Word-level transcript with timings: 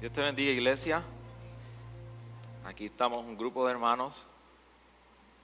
Dios 0.00 0.12
te 0.12 0.20
bendiga, 0.20 0.52
iglesia. 0.52 1.02
Aquí 2.64 2.86
estamos 2.86 3.18
un 3.18 3.36
grupo 3.36 3.64
de 3.66 3.72
hermanos 3.72 4.28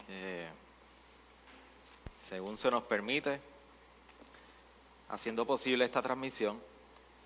que, 0.06 0.46
según 2.22 2.56
se 2.56 2.70
nos 2.70 2.84
permite, 2.84 3.40
haciendo 5.08 5.44
posible 5.44 5.84
esta 5.84 6.00
transmisión. 6.00 6.60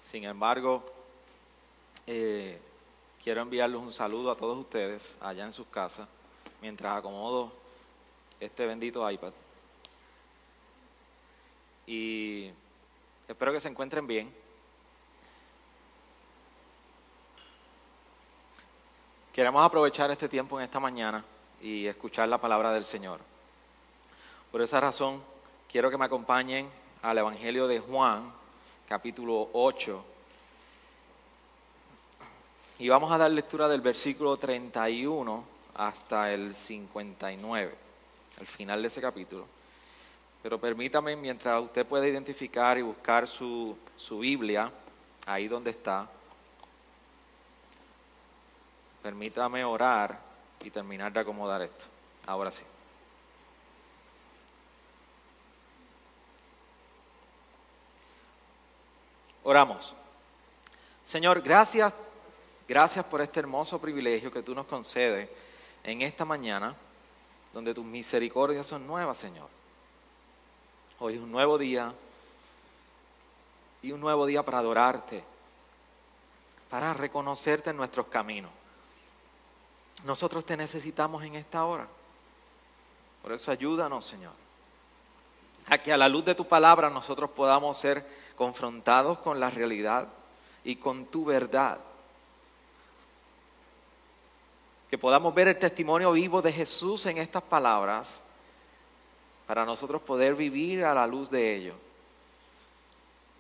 Sin 0.01 0.25
embargo, 0.25 0.83
eh, 2.07 2.59
quiero 3.23 3.43
enviarles 3.43 3.79
un 3.79 3.93
saludo 3.93 4.31
a 4.31 4.37
todos 4.37 4.57
ustedes 4.57 5.15
allá 5.21 5.45
en 5.45 5.53
sus 5.53 5.67
casas, 5.67 6.09
mientras 6.63 6.97
acomodo 6.97 7.53
este 8.41 8.65
bendito 8.65 9.11
iPad. 9.11 9.35
Y 11.87 12.51
espero 13.29 13.53
que 13.53 13.61
se 13.61 13.69
encuentren 13.69 14.07
bien. 14.07 14.38
Queremos 19.39 19.65
aprovechar 19.65 20.11
este 20.11 20.29
tiempo 20.29 20.59
en 20.59 20.65
esta 20.65 20.81
mañana 20.81 21.25
y 21.63 21.87
escuchar 21.87 22.29
la 22.29 22.39
palabra 22.39 22.73
del 22.73 22.85
Señor. 22.85 23.21
Por 24.51 24.61
esa 24.63 24.81
razón, 24.81 25.23
quiero 25.71 25.89
que 25.93 25.97
me 25.97 26.07
acompañen 26.07 26.69
al 27.03 27.19
Evangelio 27.19 27.69
de 27.69 27.79
Juan, 27.79 28.33
capítulo 28.89 29.49
8. 29.53 30.05
Y 32.81 32.89
vamos 32.89 33.13
a 33.13 33.19
dar 33.19 33.31
lectura 33.31 33.69
del 33.69 33.81
versículo 33.81 34.37
31 34.37 35.45
hasta 35.77 36.33
el 36.33 36.53
59, 36.53 37.77
al 38.41 38.47
final 38.49 38.83
de 38.83 38.89
ese 38.89 39.01
capítulo. 39.01 39.47
Pero 40.43 40.61
permítame, 40.61 41.15
mientras 41.15 41.63
usted 41.63 41.87
puede 41.87 42.09
identificar 42.09 42.77
y 42.77 42.83
buscar 42.83 43.29
su, 43.29 43.79
su 43.95 44.19
Biblia, 44.19 44.73
ahí 45.27 45.47
donde 45.47 45.71
está, 45.71 46.11
Permítame 49.03 49.65
orar 49.65 50.19
y 50.61 50.71
terminar 50.71 51.13
de 51.13 51.21
acomodar 51.21 51.63
esto. 51.63 51.85
Ahora 52.27 52.51
sí. 52.51 52.65
Oramos. 59.45 59.95
Señor, 61.05 61.41
gracias, 61.41 61.93
gracias 62.69 63.05
por 63.07 63.23
este 63.23 63.41
hermoso 63.41 63.81
privilegio 63.81 64.31
que 64.31 64.43
tú 64.43 64.55
nos 64.55 64.67
concedes 64.67 65.29
en 65.83 66.03
esta 66.03 66.27
mañana, 66.27 66.75
donde 67.55 67.73
tus 67.73 67.85
misericordias 67.85 68.67
son 68.67 68.87
nuevas, 68.87 69.17
Señor. 69.17 69.49
Hoy 70.99 71.15
es 71.15 71.21
un 71.21 71.33
nuevo 71.33 71.57
día 71.57 71.95
y 73.81 73.93
un 73.93 74.01
nuevo 74.01 74.27
día 74.27 74.43
para 74.43 74.59
adorarte, 74.59 75.25
para 76.69 76.93
reconocerte 76.93 77.71
en 77.71 77.77
nuestros 77.79 78.09
caminos. 78.09 78.51
Nosotros 80.05 80.45
te 80.45 80.57
necesitamos 80.57 81.25
en 81.25 81.35
esta 81.35 81.65
hora. 81.65 81.89
Por 83.23 83.33
eso 83.33 83.51
ayúdanos, 83.51 84.05
Señor. 84.05 84.33
A 85.67 85.79
que 85.79 85.93
a 85.93 85.97
la 85.97 86.09
luz 86.09 86.25
de 86.25 86.35
tu 86.35 86.47
palabra 86.47 86.89
nosotros 86.89 87.31
podamos 87.31 87.77
ser 87.77 88.07
confrontados 88.37 89.19
con 89.19 89.39
la 89.39 89.51
realidad 89.51 90.09
y 90.65 90.77
con 90.77 91.07
tu 91.07 91.25
verdad. 91.25 91.79
Que 94.91 94.97
podamos 94.97 95.35
ver 95.35 95.49
el 95.49 95.59
testimonio 95.59 96.13
vivo 96.13 96.41
de 96.41 96.53
Jesús 96.53 97.05
en 97.07 97.19
estas 97.19 97.43
palabras 97.43 98.23
para 99.47 99.65
nosotros 99.65 100.01
poder 100.03 100.35
vivir 100.35 100.85
a 100.85 100.95
la 100.95 101.07
luz 101.07 101.31
de 101.31 101.57
ello. 101.57 101.88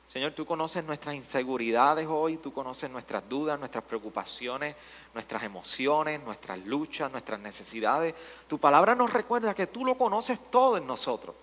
Señor, 0.08 0.32
tú 0.32 0.46
conoces 0.46 0.82
nuestras 0.84 1.14
inseguridades 1.14 2.06
hoy, 2.08 2.38
tú 2.38 2.52
conoces 2.52 2.90
nuestras 2.90 3.28
dudas, 3.28 3.58
nuestras 3.58 3.84
preocupaciones, 3.84 4.74
nuestras 5.12 5.42
emociones, 5.42 6.22
nuestras 6.22 6.58
luchas, 6.60 7.10
nuestras 7.10 7.38
necesidades. 7.40 8.14
Tu 8.48 8.58
palabra 8.58 8.94
nos 8.94 9.12
recuerda 9.12 9.54
que 9.54 9.66
tú 9.66 9.84
lo 9.84 9.98
conoces 9.98 10.38
todo 10.50 10.78
en 10.78 10.86
nosotros. 10.86 11.34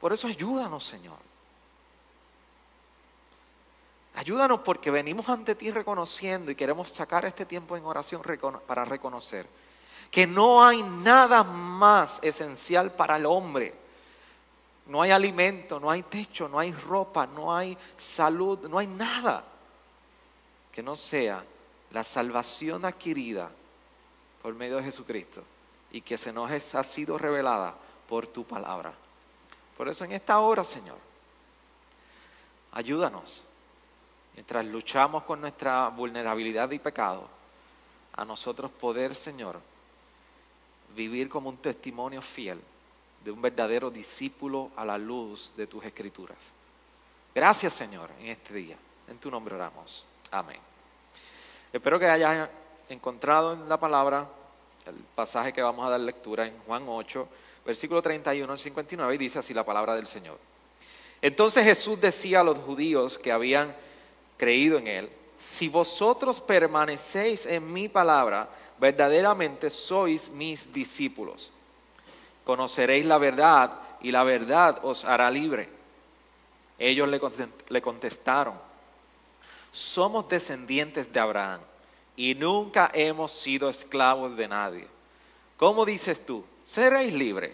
Por 0.00 0.12
eso 0.12 0.26
ayúdanos, 0.26 0.84
Señor. 0.84 1.16
Ayúdanos 4.16 4.60
porque 4.60 4.90
venimos 4.90 5.28
ante 5.30 5.54
ti 5.54 5.70
reconociendo 5.70 6.50
y 6.50 6.54
queremos 6.54 6.90
sacar 6.90 7.24
este 7.24 7.46
tiempo 7.46 7.76
en 7.76 7.84
oración 7.84 8.22
para 8.66 8.84
reconocer 8.84 9.46
que 10.10 10.26
no 10.26 10.64
hay 10.64 10.82
nada 10.82 11.42
más 11.42 12.20
esencial 12.22 12.92
para 12.92 13.16
el 13.16 13.26
hombre 13.26 13.83
no 14.86 15.00
hay 15.00 15.10
alimento, 15.10 15.80
no 15.80 15.90
hay 15.90 16.02
techo, 16.02 16.48
no 16.48 16.58
hay 16.58 16.72
ropa, 16.72 17.26
no 17.26 17.54
hay 17.54 17.76
salud, 17.96 18.68
no 18.68 18.78
hay 18.78 18.86
nada 18.86 19.44
que 20.70 20.82
no 20.82 20.94
sea 20.94 21.42
la 21.90 22.04
salvación 22.04 22.84
adquirida 22.84 23.50
por 24.42 24.54
medio 24.54 24.76
de 24.76 24.82
Jesucristo 24.82 25.42
y 25.90 26.02
que 26.02 26.18
se 26.18 26.32
nos 26.32 26.74
ha 26.74 26.84
sido 26.84 27.16
revelada 27.16 27.74
por 28.08 28.26
tu 28.26 28.44
palabra. 28.44 28.92
Por 29.76 29.88
eso 29.88 30.04
en 30.04 30.12
esta 30.12 30.40
hora, 30.40 30.64
Señor, 30.64 30.98
ayúdanos 32.72 33.42
mientras 34.34 34.66
luchamos 34.66 35.22
con 35.22 35.40
nuestra 35.40 35.88
vulnerabilidad 35.88 36.70
y 36.72 36.78
pecado, 36.78 37.28
a 38.16 38.24
nosotros 38.24 38.70
poder, 38.70 39.14
Señor, 39.14 39.60
vivir 40.94 41.28
como 41.28 41.48
un 41.48 41.56
testimonio 41.56 42.20
fiel 42.20 42.60
de 43.24 43.30
un 43.30 43.40
verdadero 43.40 43.90
discípulo 43.90 44.70
a 44.76 44.84
la 44.84 44.98
luz 44.98 45.52
de 45.56 45.66
tus 45.66 45.82
escrituras. 45.84 46.36
Gracias 47.34 47.72
Señor 47.72 48.10
en 48.20 48.28
este 48.28 48.52
día. 48.52 48.76
En 49.08 49.18
tu 49.18 49.30
nombre 49.30 49.54
oramos. 49.54 50.04
Amén. 50.30 50.58
Espero 51.72 51.98
que 51.98 52.06
hayas 52.06 52.48
encontrado 52.88 53.54
en 53.54 53.68
la 53.68 53.80
palabra 53.80 54.28
el 54.86 54.94
pasaje 55.14 55.52
que 55.52 55.62
vamos 55.62 55.86
a 55.86 55.90
dar 55.90 56.00
lectura 56.00 56.46
en 56.46 56.58
Juan 56.66 56.84
8, 56.86 57.28
versículo 57.64 58.02
31 58.02 58.52
al 58.52 58.58
59, 58.58 59.14
y 59.14 59.18
dice 59.18 59.38
así 59.38 59.54
la 59.54 59.64
palabra 59.64 59.94
del 59.94 60.06
Señor. 60.06 60.38
Entonces 61.22 61.64
Jesús 61.64 61.98
decía 61.98 62.40
a 62.40 62.44
los 62.44 62.58
judíos 62.58 63.18
que 63.18 63.32
habían 63.32 63.74
creído 64.36 64.76
en 64.76 64.86
él, 64.86 65.10
si 65.38 65.68
vosotros 65.68 66.42
permanecéis 66.42 67.46
en 67.46 67.72
mi 67.72 67.88
palabra, 67.88 68.50
verdaderamente 68.78 69.70
sois 69.70 70.28
mis 70.28 70.70
discípulos 70.70 71.50
conoceréis 72.44 73.06
la 73.06 73.18
verdad 73.18 73.80
y 74.00 74.12
la 74.12 74.24
verdad 74.24 74.80
os 74.82 75.04
hará 75.04 75.30
libre. 75.30 75.68
Ellos 76.78 77.08
le 77.68 77.82
contestaron, 77.82 78.54
somos 79.74 80.28
descendientes 80.28 81.12
de 81.12 81.18
Abraham 81.18 81.60
y 82.16 82.34
nunca 82.34 82.90
hemos 82.94 83.32
sido 83.32 83.68
esclavos 83.68 84.36
de 84.36 84.46
nadie. 84.46 84.86
¿Cómo 85.56 85.84
dices 85.84 86.24
tú? 86.24 86.44
¿Seréis 86.64 87.12
libres? 87.12 87.52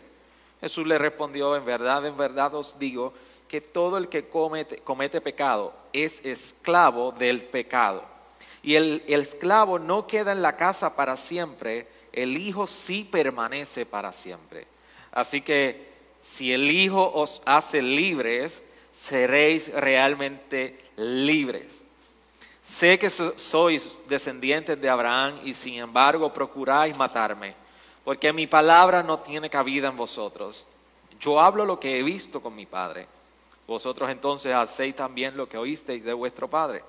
Jesús 0.60 0.86
le 0.86 0.98
respondió, 0.98 1.56
en 1.56 1.64
verdad, 1.64 2.04
en 2.04 2.16
verdad 2.16 2.54
os 2.54 2.78
digo 2.78 3.14
que 3.48 3.60
todo 3.60 3.96
el 3.96 4.08
que 4.08 4.28
comete, 4.28 4.76
comete 4.78 5.20
pecado 5.20 5.72
es 5.92 6.20
esclavo 6.24 7.12
del 7.12 7.42
pecado. 7.44 8.04
Y 8.62 8.74
el, 8.74 9.02
el 9.06 9.22
esclavo 9.22 9.78
no 9.78 10.06
queda 10.06 10.32
en 10.32 10.42
la 10.42 10.56
casa 10.56 10.94
para 10.94 11.16
siempre, 11.16 11.88
el 12.12 12.36
Hijo 12.36 12.66
sí 12.66 13.08
permanece 13.10 13.86
para 13.86 14.12
siempre. 14.12 14.66
Así 15.12 15.40
que 15.40 15.88
si 16.20 16.52
el 16.52 16.70
Hijo 16.70 17.10
os 17.14 17.42
hace 17.44 17.82
libres, 17.82 18.62
seréis 18.90 19.72
realmente 19.72 20.78
libres. 20.96 21.82
Sé 22.62 22.98
que 22.98 23.10
sois 23.10 24.00
descendientes 24.08 24.80
de 24.80 24.88
Abraham 24.88 25.40
y 25.44 25.54
sin 25.54 25.74
embargo 25.74 26.32
procuráis 26.32 26.96
matarme, 26.96 27.54
porque 28.04 28.32
mi 28.32 28.46
palabra 28.46 29.02
no 29.02 29.18
tiene 29.18 29.48
cabida 29.48 29.88
en 29.88 29.96
vosotros. 29.96 30.66
Yo 31.18 31.40
hablo 31.40 31.64
lo 31.64 31.80
que 31.80 31.98
he 31.98 32.02
visto 32.02 32.40
con 32.40 32.54
mi 32.54 32.66
Padre. 32.66 33.06
Vosotros 33.66 34.10
entonces 34.10 34.54
hacéis 34.54 34.94
también 34.94 35.36
lo 35.36 35.48
que 35.48 35.58
oísteis 35.58 36.04
de 36.04 36.12
vuestro 36.12 36.48
Padre. 36.48 36.82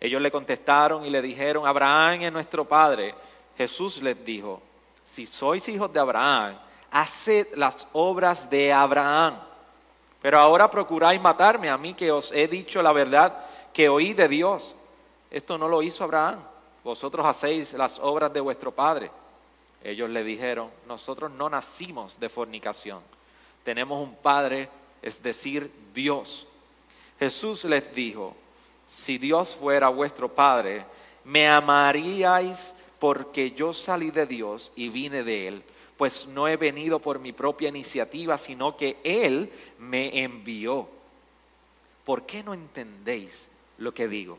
Ellos 0.00 0.20
le 0.20 0.30
contestaron 0.30 1.06
y 1.06 1.10
le 1.10 1.22
dijeron, 1.22 1.66
Abraham 1.66 2.22
es 2.22 2.32
nuestro 2.32 2.64
Padre. 2.64 3.14
Jesús 3.56 4.02
les 4.02 4.22
dijo, 4.24 4.60
si 5.04 5.26
sois 5.26 5.66
hijos 5.68 5.92
de 5.92 6.00
Abraham, 6.00 6.58
haced 7.00 7.54
las 7.54 7.86
obras 7.92 8.48
de 8.48 8.72
Abraham. 8.72 9.38
Pero 10.22 10.38
ahora 10.38 10.70
procuráis 10.70 11.20
matarme 11.20 11.68
a 11.68 11.76
mí 11.76 11.94
que 11.94 12.10
os 12.10 12.32
he 12.32 12.48
dicho 12.48 12.82
la 12.82 12.92
verdad 12.92 13.44
que 13.72 13.88
oí 13.88 14.14
de 14.14 14.28
Dios. 14.28 14.74
Esto 15.30 15.58
no 15.58 15.68
lo 15.68 15.82
hizo 15.82 16.04
Abraham. 16.04 16.42
Vosotros 16.82 17.26
hacéis 17.26 17.74
las 17.74 17.98
obras 17.98 18.32
de 18.32 18.40
vuestro 18.40 18.72
padre. 18.72 19.10
Ellos 19.84 20.08
le 20.10 20.24
dijeron, 20.24 20.70
nosotros 20.88 21.30
no 21.30 21.50
nacimos 21.50 22.18
de 22.18 22.28
fornicación. 22.28 23.00
Tenemos 23.62 24.02
un 24.02 24.14
padre, 24.16 24.68
es 25.02 25.22
decir, 25.22 25.70
Dios. 25.94 26.48
Jesús 27.18 27.64
les 27.64 27.94
dijo, 27.94 28.34
si 28.86 29.18
Dios 29.18 29.56
fuera 29.60 29.88
vuestro 29.88 30.28
padre, 30.34 30.86
me 31.24 31.48
amaríais 31.48 32.74
porque 32.98 33.50
yo 33.50 33.74
salí 33.74 34.10
de 34.10 34.26
Dios 34.26 34.72
y 34.76 34.88
vine 34.88 35.22
de 35.22 35.48
él 35.48 35.64
pues 35.96 36.26
no 36.26 36.46
he 36.48 36.56
venido 36.56 36.98
por 36.98 37.18
mi 37.18 37.32
propia 37.32 37.68
iniciativa, 37.68 38.38
sino 38.38 38.76
que 38.76 38.98
Él 39.02 39.50
me 39.78 40.22
envió. 40.22 40.88
¿Por 42.04 42.26
qué 42.26 42.42
no 42.42 42.54
entendéis 42.54 43.48
lo 43.78 43.92
que 43.92 44.06
digo? 44.06 44.38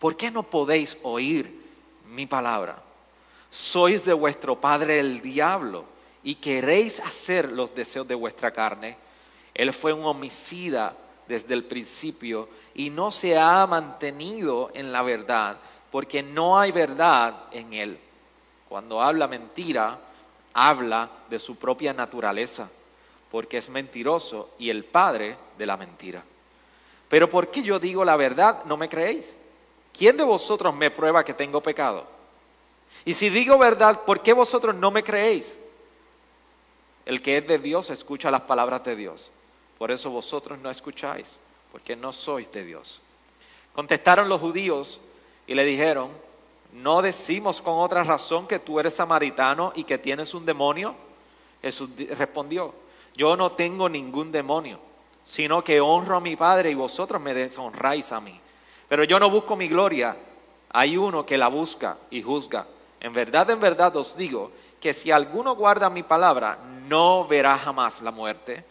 ¿por 0.00 0.16
qué 0.16 0.32
no 0.32 0.42
podéis 0.42 0.98
oír 1.04 1.54
mi 2.08 2.26
palabra? 2.26 2.82
Sois 3.50 4.04
de 4.04 4.14
vuestro 4.14 4.60
padre 4.60 4.98
el 4.98 5.20
diablo 5.20 5.84
y 6.24 6.36
queréis 6.36 6.98
hacer 6.98 7.52
los 7.52 7.72
deseos 7.74 8.08
de 8.08 8.14
vuestra 8.14 8.50
carne. 8.50 8.96
Él 9.54 9.72
fue 9.72 9.92
un 9.92 10.04
homicida 10.04 10.96
desde 11.28 11.54
el 11.54 11.64
principio 11.64 12.48
y 12.74 12.90
no 12.90 13.10
se 13.10 13.38
ha 13.38 13.64
mantenido 13.66 14.70
en 14.74 14.90
la 14.90 15.02
verdad 15.02 15.58
porque 15.92 16.22
no 16.22 16.58
hay 16.58 16.72
verdad 16.72 17.44
en 17.52 17.72
él. 17.74 17.98
Cuando 18.68 19.02
habla 19.02 19.28
mentira, 19.28 19.98
habla 20.52 21.10
de 21.28 21.38
su 21.38 21.56
propia 21.56 21.92
naturaleza, 21.92 22.70
porque 23.30 23.58
es 23.58 23.68
mentiroso 23.68 24.50
y 24.58 24.70
el 24.70 24.84
padre 24.84 25.36
de 25.56 25.66
la 25.66 25.76
mentira. 25.76 26.24
Pero 27.08 27.28
¿por 27.28 27.50
qué 27.50 27.62
yo 27.62 27.78
digo 27.78 28.04
la 28.04 28.16
verdad? 28.16 28.64
¿No 28.64 28.76
me 28.76 28.88
creéis? 28.88 29.36
¿Quién 29.96 30.16
de 30.16 30.24
vosotros 30.24 30.74
me 30.74 30.90
prueba 30.90 31.24
que 31.24 31.34
tengo 31.34 31.62
pecado? 31.62 32.06
Y 33.04 33.14
si 33.14 33.30
digo 33.30 33.58
verdad, 33.58 34.02
¿por 34.04 34.22
qué 34.22 34.32
vosotros 34.32 34.74
no 34.74 34.90
me 34.90 35.02
creéis? 35.02 35.58
El 37.06 37.22
que 37.22 37.38
es 37.38 37.46
de 37.46 37.58
Dios 37.58 37.90
escucha 37.90 38.30
las 38.30 38.42
palabras 38.42 38.84
de 38.84 38.96
Dios. 38.96 39.30
Por 39.78 39.90
eso 39.90 40.10
vosotros 40.10 40.58
no 40.58 40.70
escucháis, 40.70 41.40
porque 41.72 41.96
no 41.96 42.12
sois 42.12 42.50
de 42.52 42.64
Dios. 42.64 43.00
Contestaron 43.74 44.28
los 44.28 44.40
judíos 44.40 45.00
y 45.46 45.54
le 45.54 45.64
dijeron, 45.64 46.12
¿no 46.72 47.02
decimos 47.02 47.60
con 47.60 47.78
otra 47.78 48.04
razón 48.04 48.46
que 48.46 48.58
tú 48.58 48.80
eres 48.80 48.94
samaritano 48.94 49.72
y 49.74 49.84
que 49.84 49.98
tienes 49.98 50.34
un 50.34 50.46
demonio? 50.46 50.94
Jesús 51.62 51.90
respondió, 52.16 52.74
yo 53.14 53.36
no 53.36 53.52
tengo 53.52 53.88
ningún 53.88 54.32
demonio, 54.32 54.78
sino 55.24 55.62
que 55.62 55.80
honro 55.80 56.16
a 56.16 56.20
mi 56.20 56.36
Padre 56.36 56.70
y 56.70 56.74
vosotros 56.74 57.20
me 57.20 57.34
deshonráis 57.34 58.12
a 58.12 58.20
mí. 58.20 58.40
Pero 58.88 59.04
yo 59.04 59.20
no 59.20 59.30
busco 59.30 59.56
mi 59.56 59.68
gloria, 59.68 60.16
hay 60.72 60.96
uno 60.96 61.26
que 61.26 61.38
la 61.38 61.48
busca 61.48 61.98
y 62.10 62.22
juzga. 62.22 62.66
En 63.00 63.12
verdad, 63.12 63.48
en 63.50 63.60
verdad 63.60 63.96
os 63.96 64.16
digo 64.16 64.52
que 64.80 64.94
si 64.94 65.10
alguno 65.10 65.54
guarda 65.54 65.90
mi 65.90 66.02
palabra, 66.02 66.58
no 66.88 67.26
verá 67.26 67.58
jamás 67.58 68.00
la 68.02 68.10
muerte. 68.10 68.64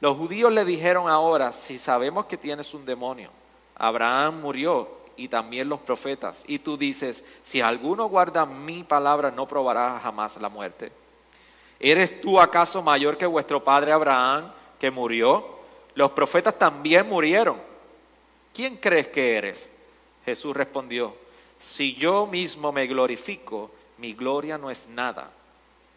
Los 0.00 0.16
judíos 0.16 0.52
le 0.52 0.64
dijeron 0.64 1.08
ahora, 1.08 1.52
si 1.52 1.78
sabemos 1.78 2.26
que 2.26 2.36
tienes 2.36 2.72
un 2.74 2.86
demonio, 2.86 3.30
Abraham 3.76 4.40
murió 4.40 4.99
y 5.20 5.28
también 5.28 5.68
los 5.68 5.80
profetas. 5.80 6.44
Y 6.46 6.60
tú 6.60 6.78
dices, 6.78 7.22
si 7.42 7.60
alguno 7.60 8.06
guarda 8.06 8.46
mi 8.46 8.84
palabra, 8.84 9.30
no 9.30 9.46
probará 9.46 10.00
jamás 10.00 10.40
la 10.40 10.48
muerte. 10.48 10.90
¿Eres 11.78 12.22
tú 12.22 12.40
acaso 12.40 12.80
mayor 12.80 13.18
que 13.18 13.26
vuestro 13.26 13.62
padre 13.62 13.92
Abraham, 13.92 14.50
que 14.78 14.90
murió? 14.90 15.46
Los 15.94 16.12
profetas 16.12 16.58
también 16.58 17.06
murieron. 17.06 17.60
¿Quién 18.54 18.78
crees 18.78 19.08
que 19.08 19.36
eres? 19.36 19.68
Jesús 20.24 20.56
respondió, 20.56 21.14
si 21.58 21.94
yo 21.94 22.26
mismo 22.26 22.72
me 22.72 22.86
glorifico, 22.86 23.70
mi 23.98 24.14
gloria 24.14 24.56
no 24.56 24.70
es 24.70 24.88
nada. 24.88 25.30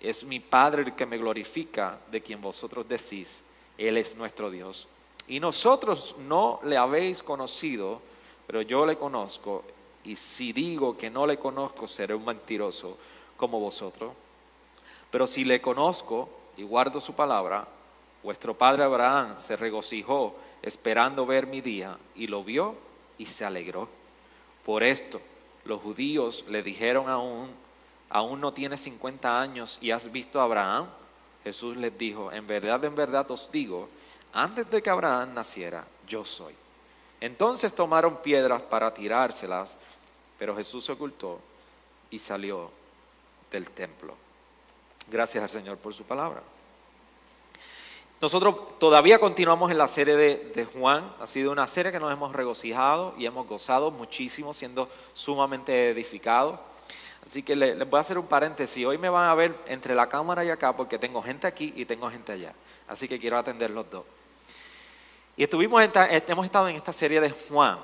Es 0.02 0.26
mi 0.26 0.42
Padre 0.42 0.82
el 0.82 0.96
que 0.96 1.06
me 1.06 1.18
glorifica, 1.18 1.98
de 2.12 2.22
quien 2.22 2.42
vosotros 2.42 2.86
decís, 2.90 3.42
Él 3.78 3.96
es 3.96 4.18
nuestro 4.18 4.52
Dios. 4.52 4.90
Y 5.30 5.40
nosotros 5.40 6.18
no 6.28 6.60
le 6.64 6.76
habéis 6.76 7.24
conocido, 7.24 8.02
pero 8.48 8.62
yo 8.62 8.86
le 8.86 8.98
conozco, 8.98 9.64
y 10.04 10.16
si 10.16 10.52
digo 10.52 10.98
que 10.98 11.10
no 11.10 11.26
le 11.26 11.38
conozco, 11.38 11.88
seré 11.88 12.14
un 12.14 12.26
mentiroso 12.26 12.98
como 13.38 13.60
vosotros. 13.60 14.14
Pero 15.10 15.28
si 15.28 15.46
le 15.46 15.62
conozco 15.62 16.30
y 16.58 16.64
guardo 16.64 17.00
su 17.00 17.14
palabra, 17.14 17.68
vuestro 18.22 18.58
padre 18.58 18.84
Abraham 18.84 19.36
se 19.38 19.56
regocijó 19.56 20.36
esperando 20.62 21.26
ver 21.26 21.48
mi 21.48 21.62
día, 21.62 21.98
y 22.16 22.28
lo 22.28 22.44
vio 22.44 22.76
y 23.18 23.26
se 23.26 23.46
alegró. 23.46 23.88
Por 24.66 24.84
esto 24.84 25.22
los 25.66 25.82
judíos 25.82 26.46
le 26.50 26.64
dijeron 26.64 27.10
aún, 27.10 27.52
aún 28.10 28.42
no 28.42 28.54
tienes 28.54 28.82
50 28.82 29.42
años 29.42 29.78
y 29.82 29.92
has 29.92 30.12
visto 30.12 30.40
a 30.40 30.44
Abraham. 30.44 30.88
Jesús 31.44 31.76
les 31.76 31.98
dijo, 31.98 32.32
en 32.32 32.48
verdad, 32.48 32.84
en 32.86 32.96
verdad 32.96 33.30
os 33.32 33.52
digo, 33.52 33.90
antes 34.32 34.70
de 34.70 34.82
que 34.82 34.90
Abraham 34.90 35.34
naciera, 35.34 35.86
yo 36.08 36.24
soy. 36.24 36.63
Entonces 37.24 37.74
tomaron 37.74 38.18
piedras 38.18 38.62
para 38.64 38.94
tirárselas, 38.94 39.78
pero 40.38 40.54
Jesús 40.58 40.84
se 40.84 40.92
ocultó 40.92 41.40
y 42.10 42.20
salió 42.20 42.70
del 43.50 43.70
templo. 43.70 44.14
Gracias 45.10 45.42
al 45.42 45.50
Señor 45.50 45.78
por 45.78 45.94
su 45.94 46.04
palabra. 46.04 46.44
Nosotros 48.20 48.78
todavía 48.78 49.20
continuamos 49.20 49.72
en 49.72 49.78
la 49.78 49.88
serie 49.88 50.18
de, 50.18 50.66
Juan. 50.66 51.10
Ha 51.22 51.26
sido 51.26 51.54
una 51.54 51.66
serie 51.66 51.94
que 51.94 52.00
nos 52.02 52.12
hemos 52.12 52.34
regocijado 52.34 53.14
y 53.18 53.26
hemos 53.26 53.48
gozado 53.48 53.90
muchísimo, 53.90 54.54
siendo 54.54 54.90
sumamente 55.14 55.92
edificados. 55.92 56.60
Así 57.26 57.42
que 57.42 57.56
les, 57.56 57.90
voy 57.90 58.00
a 58.00 58.02
hacer 58.02 58.18
un 58.18 58.28
paréntesis. 58.28 58.86
Hoy 58.86 58.98
me 58.98 59.08
van 59.08 59.30
a 59.30 59.34
ver 59.34 59.58
entre 59.68 59.96
la 59.96 60.10
cámara 60.10 60.44
y 60.44 60.50
acá 60.50 60.76
porque 60.76 61.00
tengo 61.00 61.24
gente 61.24 61.48
aquí 61.48 61.72
y 61.78 61.86
tengo 61.86 62.12
gente 62.12 62.34
allá. 62.34 62.54
Así 62.90 63.08
que 63.08 63.18
quiero 63.18 63.38
atender 63.38 63.72
los 63.72 63.90
dos. 63.90 64.04
Y 65.36 65.44
estuvimos 65.44 65.82
hemos 66.28 66.46
estado 66.46 66.70
en 66.70 66.76
esta 66.76 66.94
serie 66.94 67.20
de 67.20 67.32
Juan. 67.32 67.80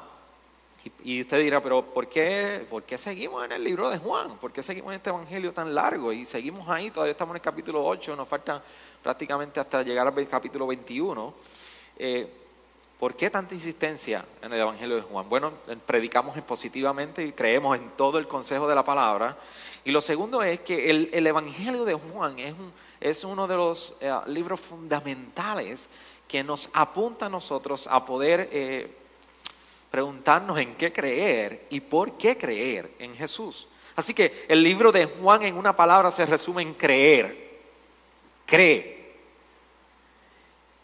Y, 1.03 1.21
usted 1.21 1.39
dirá, 1.39 1.61
pero 1.61 1.83
¿por 1.83 2.07
qué, 2.07 2.65
¿por 2.69 2.83
qué 2.83 2.97
seguimos 2.97 3.43
en 3.43 3.51
el 3.51 3.63
libro 3.63 3.89
de 3.89 3.97
Juan? 3.97 4.37
¿Por 4.37 4.51
qué 4.51 4.61
seguimos 4.61 4.91
en 4.91 4.97
este 4.97 5.09
evangelio 5.09 5.51
tan 5.51 5.73
largo? 5.73 6.13
Y 6.13 6.27
seguimos 6.27 6.69
ahí, 6.69 6.91
todavía 6.91 7.11
estamos 7.11 7.33
en 7.33 7.37
el 7.37 7.41
capítulo 7.41 7.83
8, 7.85 8.15
nos 8.15 8.27
falta 8.27 8.61
prácticamente 9.01 9.59
hasta 9.59 9.81
llegar 9.81 10.07
al 10.07 10.27
capítulo 10.27 10.67
21. 10.67 11.33
Eh, 11.97 12.27
¿Por 12.99 13.15
qué 13.15 13.31
tanta 13.31 13.55
insistencia 13.55 14.25
en 14.41 14.53
el 14.53 14.59
Evangelio 14.59 14.97
de 14.97 15.01
Juan? 15.01 15.27
Bueno, 15.27 15.53
predicamos 15.85 16.37
positivamente 16.41 17.23
y 17.23 17.31
creemos 17.31 17.77
en 17.77 17.89
todo 17.97 18.19
el 18.19 18.27
consejo 18.27 18.67
de 18.67 18.75
la 18.75 18.83
palabra. 18.83 19.37
Y 19.85 19.91
lo 19.91 20.01
segundo 20.01 20.43
es 20.43 20.59
que 20.59 20.89
el, 20.89 21.25
Evangelio 21.25 21.85
de 21.85 21.93
Juan 21.93 22.37
es, 22.37 22.53
es 22.99 23.23
uno 23.23 23.47
de 23.47 23.55
los 23.55 23.95
eh, 24.01 24.13
libros 24.27 24.59
fundamentales 24.59 25.87
que 26.29 26.43
nos 26.43 26.69
apunta 26.73 27.25
a 27.25 27.29
nosotros 27.29 27.87
a 27.87 28.05
poder 28.05 28.49
eh, 28.53 28.87
preguntarnos 29.89 30.59
en 30.59 30.75
qué 30.75 30.93
creer 30.93 31.65
y 31.71 31.79
por 31.79 32.19
qué 32.19 32.37
creer 32.37 32.91
en 32.99 33.15
Jesús. 33.15 33.67
Así 33.95 34.13
que 34.13 34.45
el 34.47 34.61
libro 34.61 34.91
de 34.91 35.07
Juan 35.07 35.41
en 35.41 35.57
una 35.57 35.75
palabra 35.75 36.11
se 36.11 36.27
resume 36.27 36.61
en 36.61 36.75
creer. 36.75 37.49
Cree. 38.45 38.98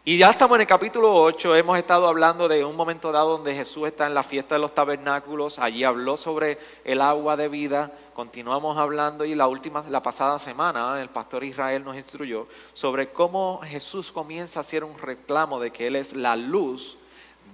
Y 0.08 0.20
ya 0.20 0.30
estamos 0.30 0.58
en 0.58 0.62
el 0.62 0.68
capítulo 0.68 1.16
8, 1.16 1.56
hemos 1.56 1.80
estado 1.80 2.08
hablando 2.08 2.48
de 2.48 2.64
un 2.64 2.76
momento 2.76 3.12
dado 3.12 3.38
donde 3.38 3.56
Jesús 3.56 3.88
está 3.88 4.06
en 4.06 4.14
la 4.14 4.22
fiesta 4.22 4.54
de 4.54 4.62
los 4.62 4.76
tabernáculos, 4.76 5.58
allí 5.58 5.84
habló 5.84 6.16
sobre 6.16 6.60
el 6.84 7.02
agua 7.02 7.36
de 7.36 7.50
vida, 7.50 7.92
continuamos 8.14 8.78
hablando 8.78 9.26
y 9.26 9.34
la 9.34 9.48
última, 9.48 9.84
la 9.90 10.04
pasada 10.04 10.38
semana 10.38 11.02
el 11.02 11.10
pastor 11.10 11.44
Israel 11.44 11.84
nos 11.84 11.96
instruyó 11.96 12.48
sobre 12.74 13.10
cómo 13.10 13.62
Jesús 13.64 14.12
comienza 14.12 14.60
a 14.60 14.62
hacer 14.62 14.84
un 14.84 14.96
reclamo 14.96 15.60
de 15.60 15.72
que 15.72 15.88
Él 15.88 15.96
es 15.96 16.14
la 16.14 16.36
luz 16.36 17.00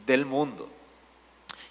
del 0.05 0.25
mundo. 0.25 0.67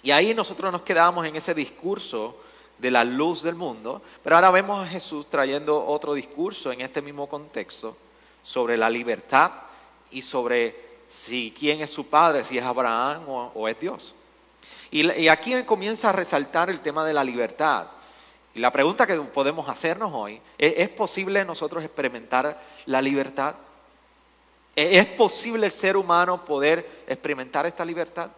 Y 0.01 0.09
ahí 0.09 0.33
nosotros 0.33 0.71
nos 0.71 0.81
quedamos 0.81 1.27
en 1.27 1.35
ese 1.35 1.53
discurso 1.53 2.37
de 2.79 2.89
la 2.89 3.03
luz 3.03 3.43
del 3.43 3.53
mundo, 3.53 4.01
pero 4.23 4.35
ahora 4.35 4.49
vemos 4.49 4.83
a 4.83 4.89
Jesús 4.89 5.27
trayendo 5.29 5.85
otro 5.85 6.15
discurso 6.15 6.71
en 6.71 6.81
este 6.81 7.03
mismo 7.03 7.29
contexto 7.29 7.95
sobre 8.41 8.77
la 8.77 8.89
libertad 8.89 9.51
y 10.11 10.21
sobre 10.21 10.91
si 11.11 11.53
quién 11.57 11.81
es 11.81 11.89
su 11.89 12.07
padre, 12.07 12.43
si 12.43 12.57
es 12.57 12.63
Abraham 12.63 13.23
o, 13.27 13.67
es 13.67 13.77
Dios. 13.79 14.15
Y, 14.89 15.27
aquí 15.27 15.61
comienza 15.63 16.09
a 16.09 16.13
resaltar 16.13 16.69
el 16.69 16.79
tema 16.79 17.05
de 17.05 17.13
la 17.13 17.23
libertad. 17.23 17.87
Y 18.53 18.59
la 18.59 18.71
pregunta 18.71 19.05
que 19.05 19.15
podemos 19.15 19.67
hacernos 19.67 20.11
hoy, 20.13 20.41
¿es, 20.57 20.73
¿es 20.77 20.89
posible 20.89 21.43
nosotros 21.43 21.83
experimentar 21.83 22.61
la 22.85 23.01
libertad? 23.01 23.55
¿Es 24.73 25.05
posible 25.05 25.65
el 25.65 25.71
ser 25.71 25.97
humano 25.97 26.45
poder 26.45 27.03
experimentar 27.07 27.65
esta 27.65 27.83
libertad? 27.83 28.29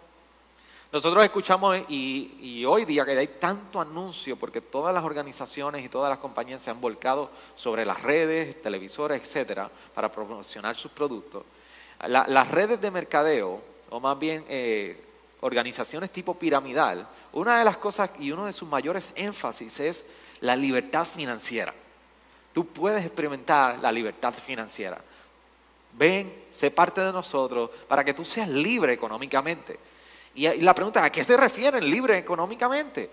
Nosotros 0.92 1.24
escuchamos 1.24 1.78
y, 1.90 2.38
y, 2.40 2.66
hoy 2.66 2.86
día 2.86 3.06
que 3.06 3.12
hay 3.12 3.28
tanto 3.28 3.80
anuncio, 3.80 4.36
porque 4.36 4.62
todas 4.62 4.94
las 4.94 5.04
organizaciones 5.04 5.86
y 5.86 5.90
todas 5.90 6.10
las 6.10 6.20
compañías 6.20 6.62
se 6.62 6.72
han 6.72 6.82
volcado 6.82 7.30
sobre 7.56 7.86
las 7.86 8.02
redes, 8.02 8.62
televisores, 8.64 9.22
etcétera, 9.22 9.70
para 9.94 10.12
promocionar 10.12 10.76
sus 10.76 10.92
productos 10.92 11.44
las 12.08 12.48
redes 12.50 12.82
de 12.82 12.92
mercadeo, 12.92 13.62
o 13.90 14.00
más 14.00 14.18
bien 14.18 14.46
eh, 14.48 15.02
organizaciones 15.42 16.10
tipo 16.10 16.34
piramidal, 16.36 17.08
una 17.34 17.60
de 17.60 17.66
las 17.66 17.78
cosas 17.78 18.10
y 18.20 18.32
uno 18.32 18.46
de 18.46 18.54
sus 18.54 18.68
mayores 18.70 19.12
énfasis 19.16 19.80
es 19.80 20.06
la 20.42 20.56
libertad 20.56 21.06
financiera. 21.06 21.74
Tú 22.54 22.68
puedes 22.68 23.06
experimentar 23.06 23.80
la 23.80 23.92
libertad 23.92 24.34
financiera. 24.34 25.00
Ven, 25.94 26.46
sé 26.54 26.72
parte 26.72 27.02
de 27.02 27.12
nosotros 27.12 27.70
para 27.88 28.04
que 28.04 28.14
tú 28.14 28.24
seas 28.24 28.48
libre 28.48 28.94
económicamente. 28.94 29.80
Y, 30.36 30.48
la 30.62 30.74
pregunta, 30.74 31.04
¿a 31.04 31.12
qué 31.12 31.24
se 31.24 31.38
refieren 31.38 31.90
libre 31.90 32.18
económicamente? 32.18 33.10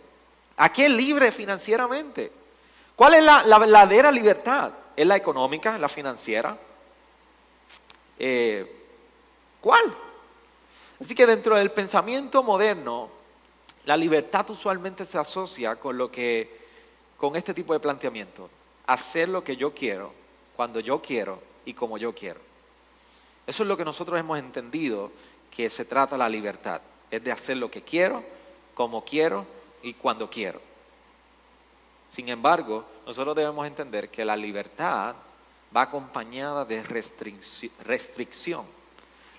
¿A 0.57 0.73
qué 0.73 0.89
libre 0.89 1.33
financieramente? 1.33 2.31
¿Cuál 2.97 3.15
es 3.15 3.25
la, 3.25 3.59
verdadera 3.59 4.13
libertad? 4.13 4.73
¿Es 4.95 5.07
la 5.07 5.17
económica, 5.17 5.79
la 5.79 5.89
financiera? 5.89 6.57
Eh, 8.19 8.80
¿Cuál? 9.61 9.95
Así 11.01 11.15
que 11.15 11.27
dentro 11.27 11.57
del 11.57 11.71
pensamiento 11.71 12.43
moderno, 12.43 13.11
La 13.85 13.97
libertad 13.97 14.49
usualmente 14.51 15.05
se 15.05 15.19
asocia 15.19 15.77
con 15.77 15.97
lo 15.97 16.11
que 16.11 16.61
con 17.17 17.37
este 17.37 17.53
tipo 17.53 17.73
de 17.73 17.81
planteamiento, 17.81 18.49
hacer 18.87 19.29
lo 19.29 19.45
que 19.45 19.57
yo 19.57 19.75
quiero, 19.75 20.13
cuando 20.57 20.81
yo 20.81 21.03
quiero 21.03 21.43
y 21.67 21.75
como 21.75 21.99
yo 21.99 22.15
quiero. 22.15 22.41
Eso 23.47 23.63
es 23.63 23.69
lo 23.69 23.77
que 23.77 23.85
nosotros 23.85 24.19
hemos 24.19 24.39
entendido 24.39 25.13
que 25.51 25.69
se 25.69 25.85
trata 25.85 26.17
la 26.17 26.29
libertad, 26.29 26.81
es 27.11 27.23
de 27.23 27.33
hacer 27.33 27.59
lo 27.59 27.71
que 27.71 27.83
quiero, 27.83 28.25
como 28.75 29.05
quiero 29.05 29.45
y 29.83 29.93
cuando 29.95 30.31
quiero. 30.31 30.63
Sin 32.11 32.29
embargo, 32.29 32.85
nosotros 33.07 33.37
debemos 33.37 33.67
entender 33.67 34.09
que 34.09 34.25
la 34.25 34.37
libertad 34.37 35.15
va 35.77 35.83
acompañada 35.83 36.65
de 36.65 36.83
restricción. 37.85 38.65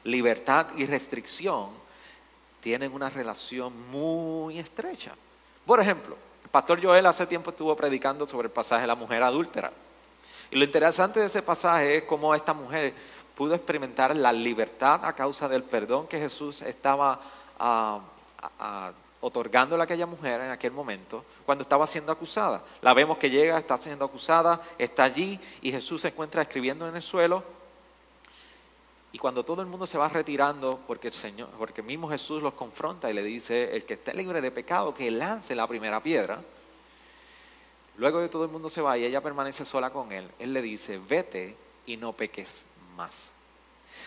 Libertad 0.04 0.68
y 0.78 0.86
restricción 0.86 1.70
tienen 2.62 2.94
una 2.94 3.10
relación 3.10 3.90
muy 3.90 4.60
estrecha. 4.60 5.14
Por 5.66 5.80
ejemplo, 5.80 6.16
el 6.44 6.50
pastor 6.50 6.82
Joel 6.84 7.06
hace 7.06 7.28
tiempo 7.28 7.52
estuvo 7.52 7.76
predicando 7.76 8.28
sobre 8.28 8.48
el 8.48 8.52
pasaje 8.52 8.82
de 8.82 8.88
la 8.88 8.96
mujer 8.96 9.24
adúltera. 9.24 9.72
Y 10.50 10.56
lo 10.58 10.66
interesante 10.66 11.20
de 11.20 11.28
ese 11.28 11.42
pasaje 11.42 11.98
es 11.98 12.04
cómo 12.04 12.36
esta 12.36 12.54
mujer 12.54 12.94
pudo 13.36 13.56
experimentar 13.56 14.16
la 14.16 14.34
libertad 14.34 15.04
a 15.04 15.14
causa 15.14 15.48
del 15.48 15.64
perdón 15.64 16.08
que 16.08 16.20
Jesús 16.20 16.62
estaba 16.62 17.20
uh, 17.60 18.00
otorgándole 19.22 19.82
a 19.82 19.86
aquella 19.86 20.06
mujer 20.06 20.42
en 20.42 20.52
aquel 20.52 20.72
momento 20.72 21.24
cuando 21.46 21.64
estaba 21.64 21.88
siendo 21.88 22.12
acusada. 22.12 22.62
La 22.82 22.94
vemos 22.94 23.18
que 23.18 23.30
llega, 23.30 23.58
está 23.58 23.78
siendo 23.78 24.06
acusada, 24.06 24.62
está 24.78 25.04
allí 25.04 25.40
y 25.62 25.72
Jesús 25.72 26.02
se 26.02 26.10
encuentra 26.10 26.42
escribiendo 26.42 26.88
en 26.88 26.96
el 26.96 27.02
suelo. 27.02 27.44
Y 29.14 29.18
cuando 29.18 29.44
todo 29.44 29.62
el 29.62 29.68
mundo 29.68 29.86
se 29.86 29.98
va 29.98 30.08
retirando, 30.08 30.80
porque 30.88 31.10
el 31.10 31.14
Señor, 31.14 31.50
porque 31.58 31.82
mismo 31.82 32.10
Jesús 32.10 32.42
los 32.42 32.54
confronta 32.54 33.10
y 33.10 33.14
le 33.14 33.24
dice, 33.24 33.76
el 33.76 33.84
que 33.84 33.96
esté 33.96 34.14
libre 34.14 34.42
de 34.42 34.52
pecado, 34.52 34.94
que 34.94 35.12
lance 35.12 35.54
la 35.54 35.68
primera 35.68 36.02
piedra. 36.02 36.42
Luego 37.98 38.22
de 38.22 38.30
todo 38.30 38.46
el 38.46 38.52
mundo 38.52 38.70
se 38.70 38.82
va 38.82 38.98
y 38.98 39.04
ella 39.04 39.22
permanece 39.22 39.66
sola 39.66 39.90
con 39.90 40.12
él, 40.12 40.30
él 40.40 40.54
le 40.54 40.62
dice, 40.62 40.98
vete 40.98 41.56
y 41.86 41.98
no 41.98 42.14
peques 42.14 42.64
más. 42.96 43.34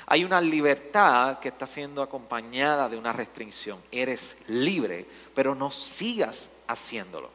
Hay 0.06 0.24
una 0.24 0.40
libertad 0.40 1.38
que 1.38 1.48
está 1.48 1.66
siendo 1.66 2.02
acompañada 2.02 2.88
de 2.88 2.96
una 2.96 3.12
restricción. 3.12 3.80
Eres 3.90 4.36
libre, 4.48 5.06
pero 5.34 5.54
no 5.54 5.70
sigas 5.70 6.50
haciéndolo. 6.66 7.30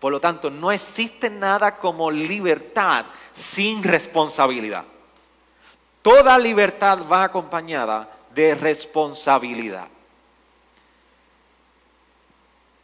Por 0.00 0.12
lo 0.12 0.20
tanto, 0.20 0.50
no 0.50 0.72
existe 0.72 1.30
nada 1.30 1.76
como 1.76 2.10
libertad 2.10 3.06
sin 3.32 3.82
responsabilidad. 3.82 4.84
Toda 6.02 6.38
libertad 6.38 6.98
va 7.10 7.24
acompañada 7.24 8.08
de 8.34 8.54
responsabilidad. 8.54 9.88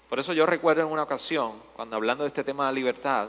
Por 0.08 0.18
eso 0.18 0.32
yo 0.32 0.46
recuerdo 0.46 0.82
en 0.82 0.88
una 0.88 1.02
ocasión, 1.02 1.52
cuando 1.76 1.96
hablando 1.96 2.24
de 2.24 2.28
este 2.28 2.44
tema 2.44 2.68
de 2.68 2.72
libertad, 2.72 3.28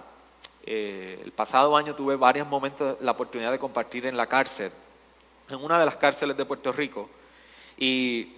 eh, 0.65 1.19
el 1.23 1.31
pasado 1.31 1.75
año 1.75 1.95
tuve 1.95 2.15
varios 2.15 2.47
momentos 2.47 2.97
la 3.01 3.11
oportunidad 3.11 3.51
de 3.51 3.59
compartir 3.59 4.05
en 4.05 4.15
la 4.15 4.27
cárcel 4.27 4.71
en 5.49 5.63
una 5.63 5.79
de 5.79 5.85
las 5.85 5.97
cárceles 5.97 6.37
de 6.37 6.45
Puerto 6.45 6.71
Rico 6.71 7.09
y, 7.77 8.35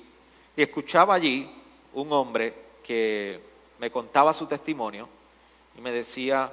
escuchaba 0.55 1.15
allí 1.15 1.49
un 1.93 2.13
hombre 2.13 2.53
que 2.83 3.39
me 3.79 3.89
contaba 3.89 4.31
su 4.31 4.45
testimonio 4.45 5.09
y 5.75 5.81
me 5.81 5.91
decía 5.91 6.51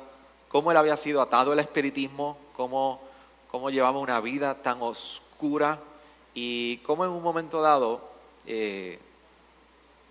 cómo 0.49 0.71
él 0.71 0.79
había 0.79 0.97
sido 0.97 1.21
atado 1.21 1.53
al 1.53 1.59
espiritismo, 1.59 2.39
cómo, 2.57 3.03
cómo 3.51 3.71
llevaba 3.71 3.99
una 3.99 4.21
vida 4.21 4.63
tan 4.63 4.81
oscura 4.83 5.81
y 6.35 6.79
cómo 6.79 7.05
en 7.05 7.11
un 7.11 7.23
momento 7.23 7.61
dado 7.61 8.09
eh, 8.47 8.99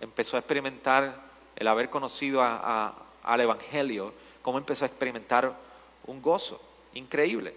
empezó 0.00 0.36
a 0.36 0.40
experimentar 0.40 1.28
el 1.56 1.66
haber 1.66 1.90
conocido 1.90 2.42
al 2.42 3.40
Evangelio, 3.40 4.12
cómo 4.42 4.58
empezó 4.58 4.84
a 4.84 4.88
experimentar 4.88 5.56
un 6.06 6.20
gozo 6.20 6.60
increíble. 6.94 7.54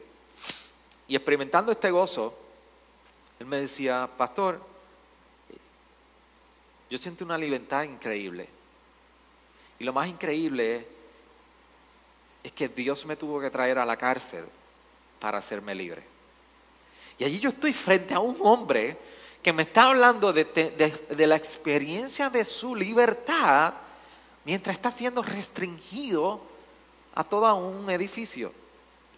Y 1.07 1.15
experimentando 1.15 1.71
este 1.71 1.91
gozo, 1.91 2.37
él 3.39 3.45
me 3.45 3.57
decía, 3.57 4.09
pastor, 4.17 4.61
yo 6.89 6.97
siento 6.97 7.25
una 7.25 7.37
libertad 7.37 7.83
increíble. 7.83 8.47
Y 9.79 9.83
lo 9.83 9.93
más 9.93 10.07
increíble 10.07 10.87
es 12.43 12.51
que 12.51 12.69
Dios 12.69 13.05
me 13.05 13.15
tuvo 13.15 13.39
que 13.39 13.49
traer 13.49 13.77
a 13.77 13.85
la 13.85 13.97
cárcel 13.97 14.45
para 15.21 15.37
hacerme 15.37 15.73
libre. 15.75 16.03
Y 17.17 17.23
allí 17.23 17.39
yo 17.39 17.49
estoy 17.49 17.71
frente 17.71 18.15
a 18.15 18.19
un 18.19 18.35
hombre 18.41 18.97
que 19.43 19.53
me 19.53 19.61
está 19.63 19.83
hablando 19.83 20.33
de, 20.33 20.43
de, 20.43 21.27
la 21.27 21.35
experiencia 21.35 22.29
de 22.29 22.43
su 22.43 22.75
libertad 22.75 23.73
mientras 24.43 24.75
está 24.75 24.91
siendo 24.91 25.21
restringido 25.21 26.41
a 27.13 27.23
todo 27.23 27.53
un 27.55 27.89
edificio, 27.91 28.51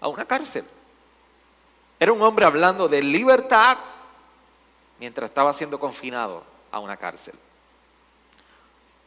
a 0.01 0.09
una 0.09 0.25
cárcel. 0.25 0.65
Era 1.99 2.11
un 2.11 2.21
hombre 2.21 2.45
hablando 2.45 2.89
de 2.89 3.01
libertad 3.01 3.77
mientras 4.99 5.29
estaba 5.29 5.53
siendo 5.53 5.79
confinado 5.79 6.43
a 6.71 6.79
una 6.79 6.97
cárcel. 6.97 7.35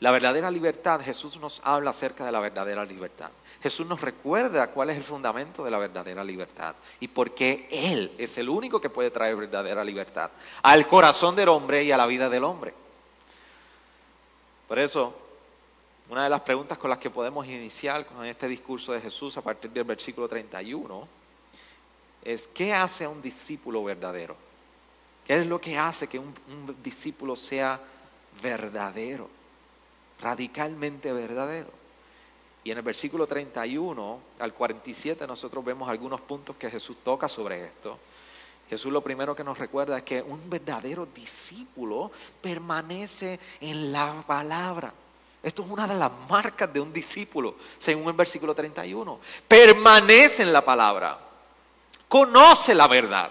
La 0.00 0.10
verdadera 0.10 0.50
libertad, 0.50 1.00
Jesús 1.00 1.38
nos 1.38 1.60
habla 1.64 1.90
acerca 1.90 2.24
de 2.24 2.32
la 2.32 2.40
verdadera 2.40 2.84
libertad. 2.84 3.30
Jesús 3.62 3.86
nos 3.86 4.00
recuerda 4.00 4.68
cuál 4.68 4.90
es 4.90 4.98
el 4.98 5.02
fundamento 5.02 5.64
de 5.64 5.70
la 5.70 5.78
verdadera 5.78 6.22
libertad 6.22 6.74
y 7.00 7.08
por 7.08 7.34
qué 7.34 7.66
Él 7.70 8.12
es 8.18 8.36
el 8.36 8.48
único 8.48 8.80
que 8.80 8.90
puede 8.90 9.10
traer 9.10 9.36
verdadera 9.36 9.82
libertad 9.82 10.30
al 10.62 10.86
corazón 10.86 11.34
del 11.34 11.48
hombre 11.48 11.82
y 11.82 11.92
a 11.92 11.96
la 11.96 12.06
vida 12.06 12.28
del 12.28 12.44
hombre. 12.44 12.74
Por 14.68 14.78
eso, 14.78 15.14
una 16.08 16.24
de 16.24 16.30
las 16.30 16.42
preguntas 16.42 16.78
con 16.78 16.90
las 16.90 16.98
que 16.98 17.10
podemos 17.10 17.46
iniciar 17.46 18.04
con 18.06 18.24
este 18.24 18.48
discurso 18.48 18.92
de 18.92 19.00
Jesús 19.00 19.36
a 19.36 19.42
partir 19.42 19.70
del 19.70 19.84
versículo 19.84 20.28
31 20.28 21.08
es, 22.22 22.48
¿qué 22.48 22.74
hace 22.74 23.04
a 23.04 23.08
un 23.08 23.22
discípulo 23.22 23.82
verdadero? 23.82 24.36
¿Qué 25.24 25.40
es 25.40 25.46
lo 25.46 25.60
que 25.60 25.76
hace 25.76 26.06
que 26.06 26.18
un, 26.18 26.34
discípulo 26.82 27.34
sea 27.34 27.80
verdadero? 28.42 29.28
Radicalmente 30.20 31.12
verdadero. 31.12 31.70
Y 32.64 32.70
en 32.72 32.78
el 32.78 32.82
versículo 32.82 33.26
31 33.26 34.20
al 34.40 34.52
47 34.52 35.26
nosotros 35.26 35.64
vemos 35.64 35.88
algunos 35.88 36.20
puntos 36.20 36.56
que 36.56 36.70
Jesús 36.70 36.96
toca 37.04 37.28
sobre 37.28 37.64
esto. 37.64 37.98
Jesús 38.68 38.92
lo 38.92 39.00
primero 39.00 39.36
que 39.36 39.44
nos 39.44 39.56
recuerda 39.56 39.98
es 39.98 40.02
que 40.02 40.20
un 40.20 40.50
verdadero 40.50 41.06
discípulo 41.06 42.10
permanece 42.40 43.38
en 43.60 43.92
la 43.92 44.24
palabra. 44.26 44.92
Esto 45.42 45.62
es 45.62 45.70
una 45.70 45.86
de 45.86 45.94
las 45.94 46.10
marcas 46.28 46.72
de 46.72 46.80
un 46.80 46.92
discípulo, 46.92 47.54
según 47.78 48.08
el 48.08 48.14
versículo 48.14 48.52
31. 48.52 49.20
Permanece 49.46 50.42
en 50.42 50.52
la 50.52 50.64
palabra. 50.64 51.20
Conoce 52.08 52.74
la 52.74 52.88
verdad. 52.88 53.30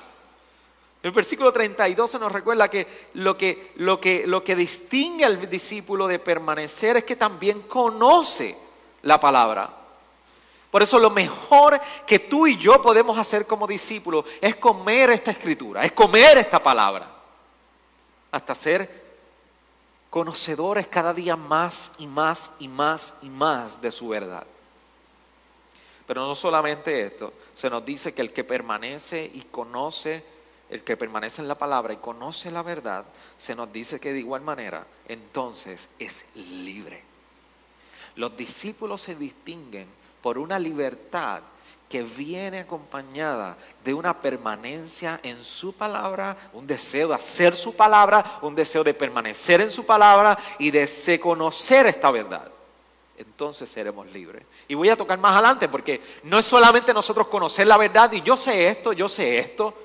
El 1.05 1.11
versículo 1.11 1.53
32 1.53 2.09
se 2.09 2.17
nos 2.17 2.31
recuerda 2.31 2.67
que 2.67 2.87
lo, 3.13 3.37
que 3.37 3.73
lo 3.75 4.01
que 4.01 4.25
lo 4.25 4.43
que 4.43 4.55
distingue 4.55 5.23
al 5.23 5.47
discípulo 5.47 6.07
de 6.07 6.17
permanecer 6.17 6.97
es 6.97 7.03
que 7.03 7.15
también 7.15 7.61
conoce 7.61 8.57
la 9.03 9.19
palabra. 9.19 9.69
Por 10.71 10.81
eso 10.81 10.97
lo 10.97 11.11
mejor 11.11 11.79
que 12.07 12.17
tú 12.17 12.47
y 12.47 12.57
yo 12.57 12.81
podemos 12.81 13.19
hacer 13.19 13.45
como 13.45 13.67
discípulos 13.67 14.25
es 14.41 14.55
comer 14.55 15.11
esta 15.11 15.29
escritura, 15.29 15.83
es 15.83 15.91
comer 15.91 16.39
esta 16.39 16.57
palabra, 16.57 17.07
hasta 18.31 18.55
ser 18.55 19.03
conocedores 20.09 20.87
cada 20.87 21.13
día 21.13 21.35
más 21.35 21.91
y 21.99 22.07
más 22.07 22.51
y 22.57 22.67
más 22.67 23.13
y 23.21 23.29
más 23.29 23.79
de 23.79 23.91
su 23.91 24.07
verdad. 24.07 24.47
Pero 26.07 26.25
no 26.25 26.33
solamente 26.33 27.03
esto, 27.03 27.31
se 27.53 27.69
nos 27.69 27.85
dice 27.85 28.11
que 28.15 28.23
el 28.23 28.33
que 28.33 28.43
permanece 28.43 29.29
y 29.31 29.41
conoce 29.51 30.33
el 30.69 30.83
que 30.83 30.97
permanece 30.97 31.41
en 31.41 31.47
la 31.47 31.57
palabra 31.57 31.93
y 31.93 31.97
conoce 31.97 32.51
la 32.51 32.63
verdad, 32.63 33.05
se 33.37 33.55
nos 33.55 33.71
dice 33.71 33.99
que 33.99 34.13
de 34.13 34.19
igual 34.19 34.41
manera, 34.41 34.85
entonces 35.07 35.89
es 35.99 36.25
libre. 36.35 37.03
Los 38.15 38.35
discípulos 38.35 39.01
se 39.01 39.15
distinguen 39.15 39.87
por 40.21 40.37
una 40.37 40.57
libertad 40.57 41.41
que 41.89 42.01
viene 42.01 42.59
acompañada 42.59 43.57
de 43.83 43.93
una 43.93 44.19
permanencia 44.19 45.19
en 45.21 45.43
su 45.43 45.73
palabra, 45.73 46.35
un 46.53 46.65
deseo 46.65 47.09
de 47.09 47.15
hacer 47.15 47.53
su 47.53 47.75
palabra, 47.75 48.39
un 48.41 48.55
deseo 48.55 48.83
de 48.83 48.93
permanecer 48.93 49.61
en 49.61 49.69
su 49.69 49.85
palabra 49.85 50.37
y 50.57 50.71
de 50.71 51.19
conocer 51.21 51.85
esta 51.87 52.09
verdad. 52.09 52.49
Entonces 53.17 53.69
seremos 53.69 54.07
libres. 54.07 54.43
Y 54.67 54.73
voy 54.73 54.89
a 54.89 54.97
tocar 54.97 55.19
más 55.19 55.33
adelante 55.33 55.69
porque 55.69 56.01
no 56.23 56.39
es 56.39 56.45
solamente 56.45 56.93
nosotros 56.93 57.27
conocer 57.27 57.67
la 57.67 57.77
verdad 57.77 58.11
y 58.11 58.21
yo 58.21 58.35
sé 58.35 58.67
esto, 58.67 58.91
yo 58.91 59.07
sé 59.07 59.37
esto, 59.37 59.84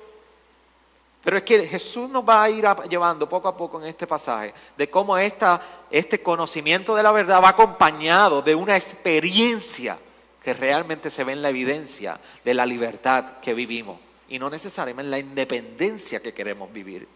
pero 1.23 1.37
es 1.37 1.43
que 1.43 1.67
Jesús 1.67 2.09
nos 2.09 2.27
va 2.27 2.43
a 2.43 2.49
ir 2.49 2.65
llevando 2.89 3.29
poco 3.29 3.47
a 3.47 3.55
poco 3.55 3.79
en 3.79 3.87
este 3.87 4.07
pasaje 4.07 4.53
de 4.75 4.89
cómo 4.89 5.17
este 5.17 6.21
conocimiento 6.23 6.95
de 6.95 7.03
la 7.03 7.11
verdad 7.11 7.43
va 7.43 7.49
acompañado 7.49 8.41
de 8.41 8.55
una 8.55 8.75
experiencia 8.75 9.99
que 10.41 10.53
realmente 10.53 11.11
se 11.11 11.23
ve 11.23 11.33
en 11.33 11.43
la 11.43 11.49
evidencia 11.49 12.19
de 12.43 12.53
la 12.53 12.65
libertad 12.65 13.39
que 13.39 13.53
vivimos 13.53 13.99
y 14.27 14.39
no 14.39 14.49
necesariamente 14.49 15.05
en 15.07 15.11
la 15.11 15.19
independencia 15.19 16.21
que 16.21 16.33
queremos 16.33 16.73
vivir. 16.73 17.07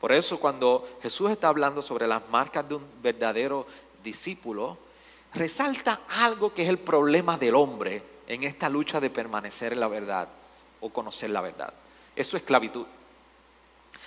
Por 0.00 0.12
eso 0.12 0.38
cuando 0.38 0.98
Jesús 1.02 1.30
está 1.30 1.48
hablando 1.48 1.80
sobre 1.80 2.06
las 2.06 2.28
marcas 2.28 2.68
de 2.68 2.74
un 2.74 2.86
verdadero 3.02 3.66
discípulo, 4.02 4.76
resalta 5.32 6.00
algo 6.08 6.52
que 6.52 6.64
es 6.64 6.68
el 6.68 6.78
problema 6.78 7.38
del 7.38 7.54
hombre 7.54 8.02
en 8.26 8.42
esta 8.42 8.68
lucha 8.68 9.00
de 9.00 9.08
permanecer 9.08 9.72
en 9.72 9.80
la 9.80 9.88
verdad 9.88 10.28
o 10.80 10.90
conocer 10.90 11.30
la 11.30 11.40
verdad. 11.40 11.72
Es 12.20 12.34
esclavitud. 12.34 12.86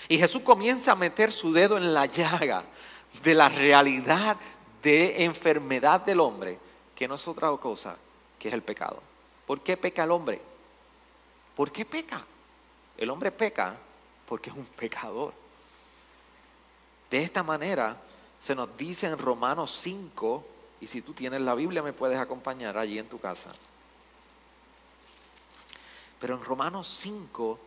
Y 0.08 0.18
Jesús 0.18 0.44
comienza 0.44 0.92
a 0.92 0.96
meter 0.96 1.32
su 1.32 1.52
dedo 1.52 1.78
en 1.78 1.94
la 1.94 2.06
llaga 2.06 2.64
de 3.24 3.34
la 3.34 3.50
realidad 3.50 4.38
de 4.84 5.24
enfermedad 5.24 6.02
del 6.02 6.20
hombre, 6.20 6.60
que 6.96 7.08
no 7.08 7.16
es 7.16 7.28
otra 7.28 7.50
cosa 7.58 7.98
que 8.38 8.50
es 8.50 8.54
el 8.54 8.62
pecado. 8.62 9.02
¿Por 9.48 9.62
qué 9.62 9.78
peca 9.78 10.04
el 10.04 10.12
hombre? 10.12 10.40
¿Por 11.56 11.72
qué 11.72 11.86
peca? 11.86 12.24
El 12.98 13.10
hombre 13.10 13.32
peca 13.32 13.78
porque 14.28 14.50
es 14.50 14.56
un 14.56 14.66
pecador. 14.66 15.34
De 17.10 17.24
esta 17.24 17.42
manera 17.42 17.98
se 18.40 18.54
nos 18.54 18.76
dice 18.78 19.08
en 19.08 19.18
Romanos 19.18 19.72
5, 19.82 20.46
y 20.82 20.88
si 20.88 21.02
tú 21.02 21.14
tienes 21.14 21.42
la 21.42 21.56
Biblia 21.56 21.82
me 21.82 21.94
puedes 21.94 22.20
acompañar 22.20 22.78
allí 22.78 23.00
en 23.00 23.08
tu 23.08 23.20
casa. 23.20 23.52
Pero 26.20 26.36
en 26.36 26.44
Romanos 26.44 26.88
5, 26.88 27.60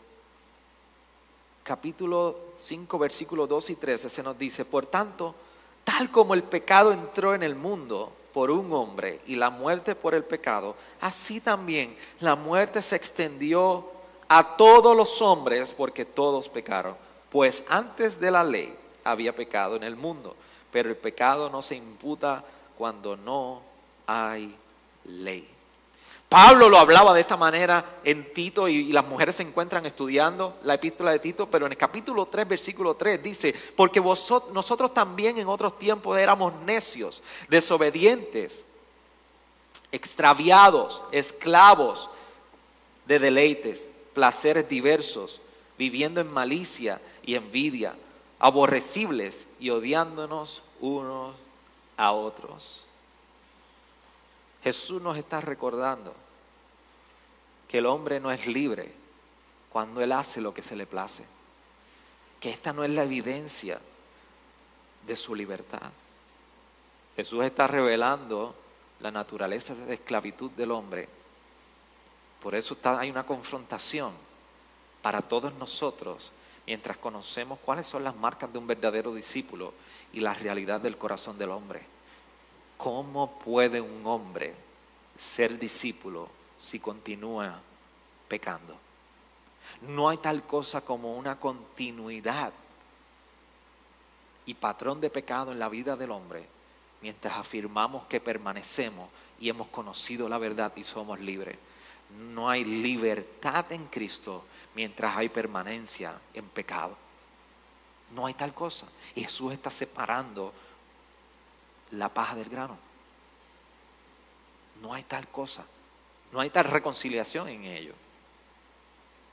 capítulo 1.67 2.53
5, 2.57 2.97
versículos 2.97 3.49
2 3.49 3.71
y 3.71 3.75
13 3.75 4.09
se 4.09 4.23
nos 4.23 4.39
dice, 4.39 4.65
por 4.65 4.87
tanto, 4.87 5.35
tal 5.83 6.13
como 6.13 6.33
el 6.33 6.45
pecado 6.45 6.93
entró 6.93 7.35
en 7.35 7.43
el 7.43 7.57
mundo 7.57 8.13
por 8.33 8.53
un 8.53 8.73
hombre 8.73 9.21
y 9.27 9.35
la 9.35 9.51
muerte 9.51 9.97
por 9.97 10.15
el 10.15 10.23
pecado, 10.23 10.77
así 11.01 11.41
también 11.41 11.97
la 12.21 12.37
muerte 12.37 12.81
se 12.83 12.95
extendió 12.95 13.85
a 14.29 14.57
todos 14.57 14.97
los 14.97 15.21
hombres 15.21 15.75
porque 15.75 16.05
todos 16.05 16.49
pecaron. 16.49 16.95
Pues 17.31 17.65
antes 17.69 18.21
de 18.21 18.31
la 18.31 18.45
ley 18.45 18.73
había 19.03 19.35
pecado 19.35 19.75
en 19.75 19.83
el 19.83 19.97
mundo, 19.97 20.37
pero 20.71 20.89
el 20.89 20.97
pecado 20.97 21.51
no 21.51 21.63
se 21.63 21.75
imputa 21.75 22.45
cuando 22.79 23.17
no 23.17 23.61
hay 24.07 24.57
ley. 25.05 25.56
Pablo 26.29 26.69
lo 26.69 26.79
hablaba 26.79 27.15
de 27.15 27.21
esta 27.21 27.37
manera 27.37 27.99
en 28.03 28.33
Tito 28.33 28.67
y, 28.67 28.93
las 28.93 29.07
mujeres 29.07 29.37
se 29.37 29.45
encuentran 29.45 29.87
estudiando 29.87 30.59
la 30.65 30.75
epístola 30.75 31.13
de 31.13 31.21
Tito, 31.21 31.49
pero 31.49 31.67
en 31.67 31.73
el 31.73 31.79
capítulo 31.79 32.27
3, 32.27 32.49
versículo 32.49 32.97
3 32.97 33.23
dice, 33.23 33.55
porque 33.77 34.01
vosotros, 34.01 34.53
nosotros 34.53 34.93
también 34.93 35.39
en 35.39 35.47
otros 35.47 35.79
tiempos 35.79 36.19
éramos 36.19 36.53
necios, 36.63 37.23
desobedientes, 37.49 38.65
extraviados, 39.93 41.01
esclavos 41.13 42.11
de 43.07 43.21
deleites, 43.21 43.91
placeres 44.13 44.69
diversos, 44.69 45.41
viviendo 45.79 46.21
en 46.21 46.33
malicia 46.33 47.01
y 47.25 47.37
envidia, 47.37 47.95
aborrecibles 48.41 49.47
y 49.61 49.71
odiándonos 49.71 50.63
unos 50.81 51.37
a 51.97 52.11
otros. 52.13 52.86
Jesús 54.63 55.01
nos 55.01 55.17
está 55.17 55.41
recordando 55.41 56.15
que 57.69 57.79
el 57.79 57.87
hombre 57.87 58.21
no 58.21 58.31
es 58.31 58.47
libre 58.47 58.93
cuando 59.71 60.01
él 60.01 60.13
hace 60.13 60.41
lo 60.41 60.55
que 60.55 60.63
se 60.63 60.77
le 60.77 60.87
place, 60.87 61.25
que 62.41 62.51
esta 62.51 62.73
no 62.73 62.85
es 62.85 62.91
la 62.91 63.05
evidencia 63.05 63.81
de 65.07 65.17
su 65.17 65.35
libertad. 65.35 65.91
Jesús 67.17 67.45
está 67.45 67.67
revelando 67.67 68.55
la 69.01 69.11
naturaleza 69.11 69.75
de 69.75 69.95
esclavitud 69.95 70.51
del 70.53 70.71
hombre. 70.71 71.09
Por 72.43 72.55
eso 72.55 72.77
hay 72.85 73.11
una 73.11 73.27
confrontación 73.27 74.13
para 75.03 75.23
todos 75.23 75.55
nosotros 75.55 76.33
mientras 76.67 76.97
conocemos 76.97 77.59
cuáles 77.65 77.87
son 77.87 78.03
las 78.05 78.17
marcas 78.17 78.53
de 78.53 78.59
un 78.59 78.67
verdadero 78.67 79.15
discípulo 79.15 79.73
y 80.13 80.21
la 80.21 80.35
realidad 80.35 80.81
del 80.81 80.99
corazón 80.99 81.39
del 81.39 81.51
hombre. 81.51 81.96
¿Cómo 82.77 83.39
puede 83.39 83.81
un 83.81 84.07
hombre 84.07 84.55
ser 85.19 85.59
discípulo 85.59 86.29
si 86.59 86.79
continúa 86.79 87.61
pecando? 88.29 88.77
No 89.83 90.09
hay 90.09 90.19
tal 90.19 90.45
cosa 90.45 90.81
como 90.81 91.17
una 91.17 91.39
continuidad 91.39 92.53
y 94.47 94.55
patrón 94.55 95.01
de 95.01 95.11
pecado 95.11 95.53
en 95.53 95.59
la 95.59 95.69
vida 95.69 95.97
del 95.97 96.11
hombre 96.11 96.47
mientras 97.03 97.37
afirmamos 97.37 98.07
que 98.07 98.21
permanecemos 98.21 99.09
y 99.39 99.49
hemos 99.49 99.69
conocido 99.69 100.29
la 100.29 100.39
verdad 100.39 100.73
y 100.77 100.85
somos 100.85 101.21
libres. 101.21 101.59
No 102.33 102.49
hay 102.49 102.65
libertad 102.65 103.71
en 103.71 103.87
Cristo 103.87 104.45
mientras 104.75 105.17
hay 105.17 105.29
permanencia 105.29 106.19
en 106.33 106.47
pecado. 106.49 106.97
No 108.15 108.27
hay 108.27 108.35
tal 108.35 108.55
cosa. 108.55 108.87
Jesús 109.15 109.53
está 109.53 109.71
separando 109.71 110.53
la 111.93 112.09
paja 112.09 112.35
del 112.35 112.49
grano. 112.49 112.79
No 114.83 114.93
hay 114.93 115.03
tal 115.05 115.29
cosa. 115.29 115.65
No 116.33 116.41
hay 116.41 116.51
tal 116.51 116.65
reconciliación 116.65 117.49
en 117.49 117.65
ello. 117.65 117.95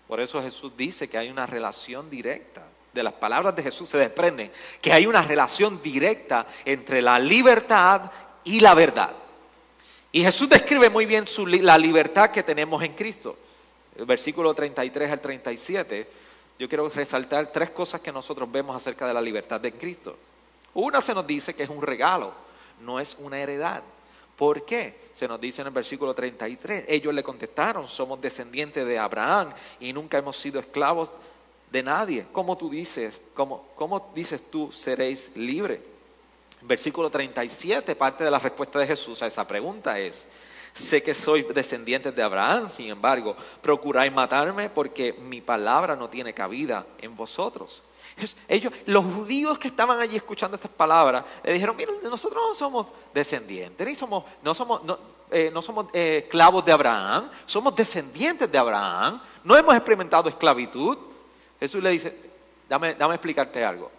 Por 0.07 0.19
eso 0.19 0.41
Jesús 0.41 0.71
dice 0.77 1.09
que 1.09 1.17
hay 1.17 1.29
una 1.29 1.45
relación 1.45 2.09
directa. 2.09 2.65
De 2.93 3.01
las 3.01 3.13
palabras 3.13 3.55
de 3.55 3.63
Jesús 3.63 3.89
se 3.89 3.97
desprende 3.97 4.51
que 4.79 4.93
hay 4.93 5.07
una 5.07 5.23
relación 5.23 5.81
directa 5.81 6.45
entre 6.63 7.01
la 7.01 7.17
libertad 7.17 8.11
y 8.43 8.59
la 8.59 8.75
verdad. 8.75 9.13
Y 10.11 10.21
Jesús 10.21 10.47
describe 10.47 10.91
muy 10.91 11.07
bien 11.07 11.25
la 11.61 11.77
libertad 11.77 12.29
que 12.29 12.43
tenemos 12.43 12.83
en 12.83 12.93
Cristo. 12.93 13.35
El 13.97 14.05
versículo 14.05 14.53
33 14.53 15.11
al 15.11 15.19
37, 15.19 16.09
yo 16.59 16.69
quiero 16.69 16.87
resaltar 16.87 17.51
tres 17.51 17.71
cosas 17.71 17.99
que 18.01 18.11
nosotros 18.11 18.51
vemos 18.51 18.75
acerca 18.75 19.07
de 19.07 19.13
la 19.13 19.21
libertad 19.21 19.59
de 19.59 19.73
Cristo. 19.73 20.15
Una 20.75 21.01
se 21.01 21.15
nos 21.15 21.25
dice 21.25 21.55
que 21.55 21.63
es 21.63 21.69
un 21.69 21.81
regalo, 21.81 22.33
no 22.81 22.99
es 22.99 23.15
una 23.19 23.39
heredad. 23.39 23.83
¿Por 24.37 24.65
qué? 24.65 25.09
Se 25.13 25.27
nos 25.27 25.39
dice 25.39 25.61
en 25.61 25.67
el 25.67 25.73
versículo 25.73 26.13
33, 26.13 26.85
ellos 26.87 27.13
le 27.13 27.23
contestaron, 27.23 27.87
somos 27.87 28.19
descendientes 28.19 28.85
de 28.85 28.97
Abraham 28.97 29.53
y 29.79 29.93
nunca 29.93 30.17
hemos 30.17 30.37
sido 30.37 30.59
esclavos 30.59 31.11
de 31.71 31.83
nadie. 31.83 32.25
¿Cómo 32.31 32.57
tú 32.57 32.69
dices, 32.69 33.21
cómo, 33.33 33.67
cómo 33.75 34.11
dices 34.15 34.41
tú 34.49 34.71
seréis 34.71 35.31
libres? 35.35 35.79
Versículo 36.61 37.09
37, 37.09 37.95
parte 37.95 38.23
de 38.23 38.31
la 38.31 38.39
respuesta 38.39 38.79
de 38.79 38.87
Jesús 38.87 39.21
a 39.21 39.27
esa 39.27 39.45
pregunta 39.45 39.99
es, 39.99 40.27
sé 40.73 41.03
que 41.03 41.13
soy 41.13 41.43
descendiente 41.43 42.11
de 42.11 42.23
Abraham, 42.23 42.69
sin 42.69 42.87
embargo, 42.87 43.35
procuráis 43.61 44.13
matarme 44.13 44.69
porque 44.69 45.13
mi 45.13 45.41
palabra 45.41 45.95
no 45.95 46.09
tiene 46.09 46.33
cabida 46.33 46.85
en 46.99 47.15
vosotros. 47.15 47.83
Ellos, 48.47 48.71
los 48.85 49.03
judíos 49.03 49.57
que 49.57 49.67
estaban 49.67 49.99
allí 49.99 50.15
escuchando 50.15 50.55
estas 50.55 50.71
palabras, 50.71 51.25
le 51.43 51.53
dijeron, 51.53 51.75
mira, 51.75 51.91
nosotros 52.03 52.43
no 52.49 52.55
somos 52.55 52.87
descendientes, 53.13 53.85
ni 53.85 53.95
somos, 53.95 54.23
no 54.43 54.53
somos, 54.53 54.83
no, 54.83 54.97
eh, 55.31 55.51
somos 55.61 55.87
eh, 55.93 56.21
esclavos 56.23 56.63
de 56.63 56.71
Abraham, 56.71 57.29
somos 57.45 57.75
descendientes 57.75 58.51
de 58.51 58.57
Abraham, 58.57 59.19
no 59.43 59.57
hemos 59.57 59.73
experimentado 59.75 60.29
esclavitud. 60.29 60.97
Jesús 61.59 61.81
le 61.81 61.89
dice, 61.89 62.15
dame, 62.69 62.93
dame 62.93 63.15
explicarte 63.15 63.63
algo. 63.63 63.91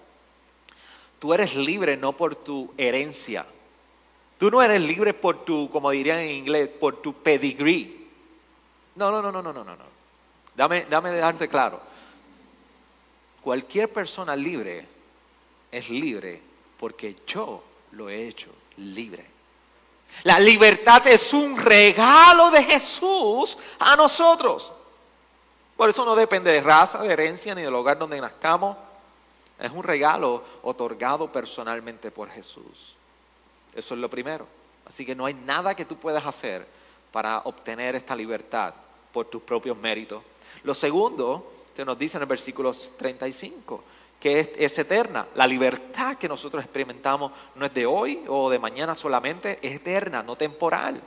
Tú 1.19 1.35
eres 1.35 1.57
libre 1.57 1.97
no 1.97 2.13
por 2.13 2.37
tu 2.37 2.73
herencia. 2.77 3.47
Tú 4.39 4.51
no 4.51 4.63
eres 4.63 4.83
libre 4.83 5.15
por 5.15 5.45
tu, 5.45 5.71
como 5.71 5.91
dirían 5.91 6.19
en 6.19 6.31
inglés, 6.31 6.69
por 6.69 6.97
tu 6.97 7.15
pedigree. 7.15 8.09
No, 8.97 9.11
no, 9.11 9.23
no, 9.23 9.33
no, 9.33 9.43
no, 9.43 9.53
no, 9.53 9.65
no. 9.65 9.95
Dame, 10.55 10.87
dame 10.89 11.11
dejarte 11.11 11.49
claro 11.49 11.94
Cualquier 13.45 13.93
persona 13.93 14.35
libre 14.35 14.87
es 15.71 15.91
libre 15.91 16.41
porque 16.81 17.15
yo 17.27 17.63
lo 17.93 18.09
he 18.09 18.27
hecho 18.27 18.49
libre. 18.79 19.27
La 20.23 20.41
libertad 20.41 21.07
es 21.07 21.35
un 21.35 21.55
regalo 21.55 22.51
de 22.51 22.63
Jesús 22.65 23.59
a 23.79 23.97
nosotros. 23.97 24.73
Por 25.77 25.91
eso 25.91 26.07
no 26.07 26.17
depende 26.17 26.53
de 26.53 26.63
raza, 26.63 27.03
de 27.03 27.13
herencia, 27.13 27.55
ni 27.55 27.61
del 27.61 27.71
lugar 27.71 27.99
donde 27.99 28.19
nazcamos. 28.19 28.79
Es 29.59 29.71
un 29.71 29.83
regalo 29.83 30.43
otorgado 30.63 31.31
personalmente 31.31 32.11
por 32.11 32.31
Jesús. 32.31 32.95
Eso 33.75 33.93
es 33.93 34.01
lo 34.01 34.09
primero. 34.09 34.47
Así 34.87 35.05
que 35.05 35.15
no 35.15 35.27
hay 35.27 35.35
nada 35.35 35.77
que 35.77 35.85
tú 35.85 35.97
puedas 35.97 36.25
hacer 36.25 36.67
para 37.13 37.41
obtener 37.41 37.95
esta 37.95 38.17
libertad 38.17 38.73
por 39.13 39.27
tus 39.27 39.43
propios 39.43 39.77
méritos. 39.77 40.23
Lo 40.63 40.75
segundo 40.75 41.54
se 41.75 41.85
nos 41.85 41.99
dice 41.99 42.17
en 42.17 42.23
el 42.23 42.29
versículo 42.29 42.73
35 42.73 43.85
que 44.25 44.55
es, 44.57 44.79
eterna. 44.79 45.27
La 45.35 45.47
libertad 45.47 46.17
que 46.17 46.27
nosotros 46.27 46.65
experimentamos 46.65 47.31
no 47.57 47.67
es 47.67 47.75
de 47.75 47.85
hoy 47.85 48.25
o 48.27 48.49
de 48.49 48.59
mañana 48.59 48.95
solamente, 48.95 49.59
es 49.61 49.75
eterna, 49.75 50.23
no 50.23 50.35
temporal. 50.35 51.03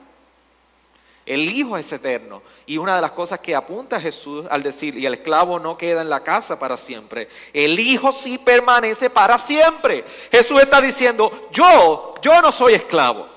El 1.26 1.50
Hijo 1.50 1.78
es 1.78 1.92
eterno. 1.92 2.44
Y 2.68 2.78
una 2.78 2.96
de 2.96 3.02
las 3.02 3.14
cosas 3.14 3.40
que 3.40 3.56
apunta 3.56 4.00
Jesús 4.00 4.46
al 4.52 4.62
decir, 4.62 4.96
y 4.96 5.08
el 5.08 5.16
esclavo 5.16 5.58
no 5.58 5.76
queda 5.76 6.04
en 6.04 6.12
la 6.12 6.24
casa 6.24 6.60
para 6.60 6.78
siempre, 6.78 7.28
el 7.54 7.80
Hijo 7.80 8.12
sí 8.12 8.38
permanece 8.38 9.10
para 9.10 9.40
siempre. 9.40 10.06
Jesús 10.32 10.62
está 10.62 10.80
diciendo, 10.80 11.50
yo, 11.52 12.14
yo 12.22 12.40
no 12.40 12.52
soy 12.52 12.76
esclavo. 12.76 13.28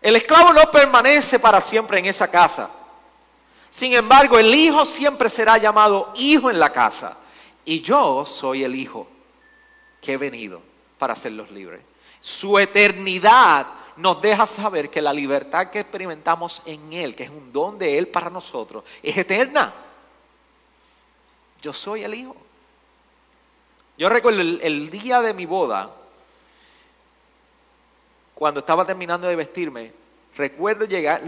El 0.00 0.16
esclavo 0.16 0.54
no 0.54 0.70
permanece 0.70 1.38
para 1.38 1.60
siempre 1.60 1.98
en 1.98 2.06
esa 2.06 2.30
casa. 2.30 2.70
Sin 3.70 3.92
embargo, 3.92 4.38
el 4.38 4.54
hijo 4.54 4.84
siempre 4.84 5.28
será 5.28 5.58
llamado 5.58 6.12
hijo 6.14 6.50
en 6.50 6.58
la 6.58 6.72
casa. 6.72 7.18
Y 7.66 7.80
yo 7.80 8.24
soy 8.24 8.62
el 8.62 8.74
Hijo 8.76 9.08
que 10.00 10.12
he 10.12 10.16
venido 10.16 10.62
para 10.98 11.12
hacerlos 11.14 11.50
libres. 11.50 11.82
Su 12.20 12.58
eternidad 12.58 13.66
nos 13.96 14.22
deja 14.22 14.46
saber 14.46 14.88
que 14.88 15.02
la 15.02 15.12
libertad 15.12 15.70
que 15.70 15.80
experimentamos 15.80 16.62
en 16.64 16.92
Él, 16.92 17.16
que 17.16 17.24
es 17.24 17.30
un 17.30 17.52
don 17.52 17.76
de 17.76 17.98
Él 17.98 18.06
para 18.06 18.30
nosotros, 18.30 18.84
es 19.02 19.18
eterna. 19.18 19.74
Yo 21.60 21.72
soy 21.72 22.04
el 22.04 22.14
Hijo. 22.14 22.36
Yo 23.98 24.08
recuerdo 24.08 24.40
el, 24.40 24.90
día 24.90 25.20
de 25.20 25.34
mi 25.34 25.44
boda, 25.44 25.90
cuando 28.34 28.60
estaba 28.60 28.84
terminando 28.84 29.26
de 29.26 29.34
vestirme, 29.34 29.92
recuerdo 30.36 30.84
llegar, 30.84 31.22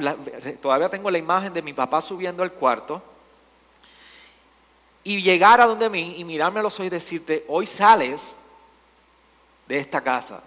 todavía 0.60 0.88
tengo 0.88 1.10
la 1.10 1.18
imagen 1.18 1.52
de 1.52 1.62
mi 1.62 1.72
papá 1.72 2.00
subiendo 2.00 2.42
al 2.42 2.52
cuarto 2.52 3.02
y 5.04 5.22
llegar 5.22 5.60
a 5.60 5.66
donde 5.66 5.88
mí 5.88 6.16
y 6.18 6.24
mirarme 6.24 6.60
a 6.60 6.62
los 6.62 6.74
ojos 6.74 6.86
y 6.86 6.90
decirte, 6.90 7.44
hoy 7.48 7.66
sales 7.66 8.36
de 9.66 9.78
esta 9.78 10.02
casa, 10.02 10.42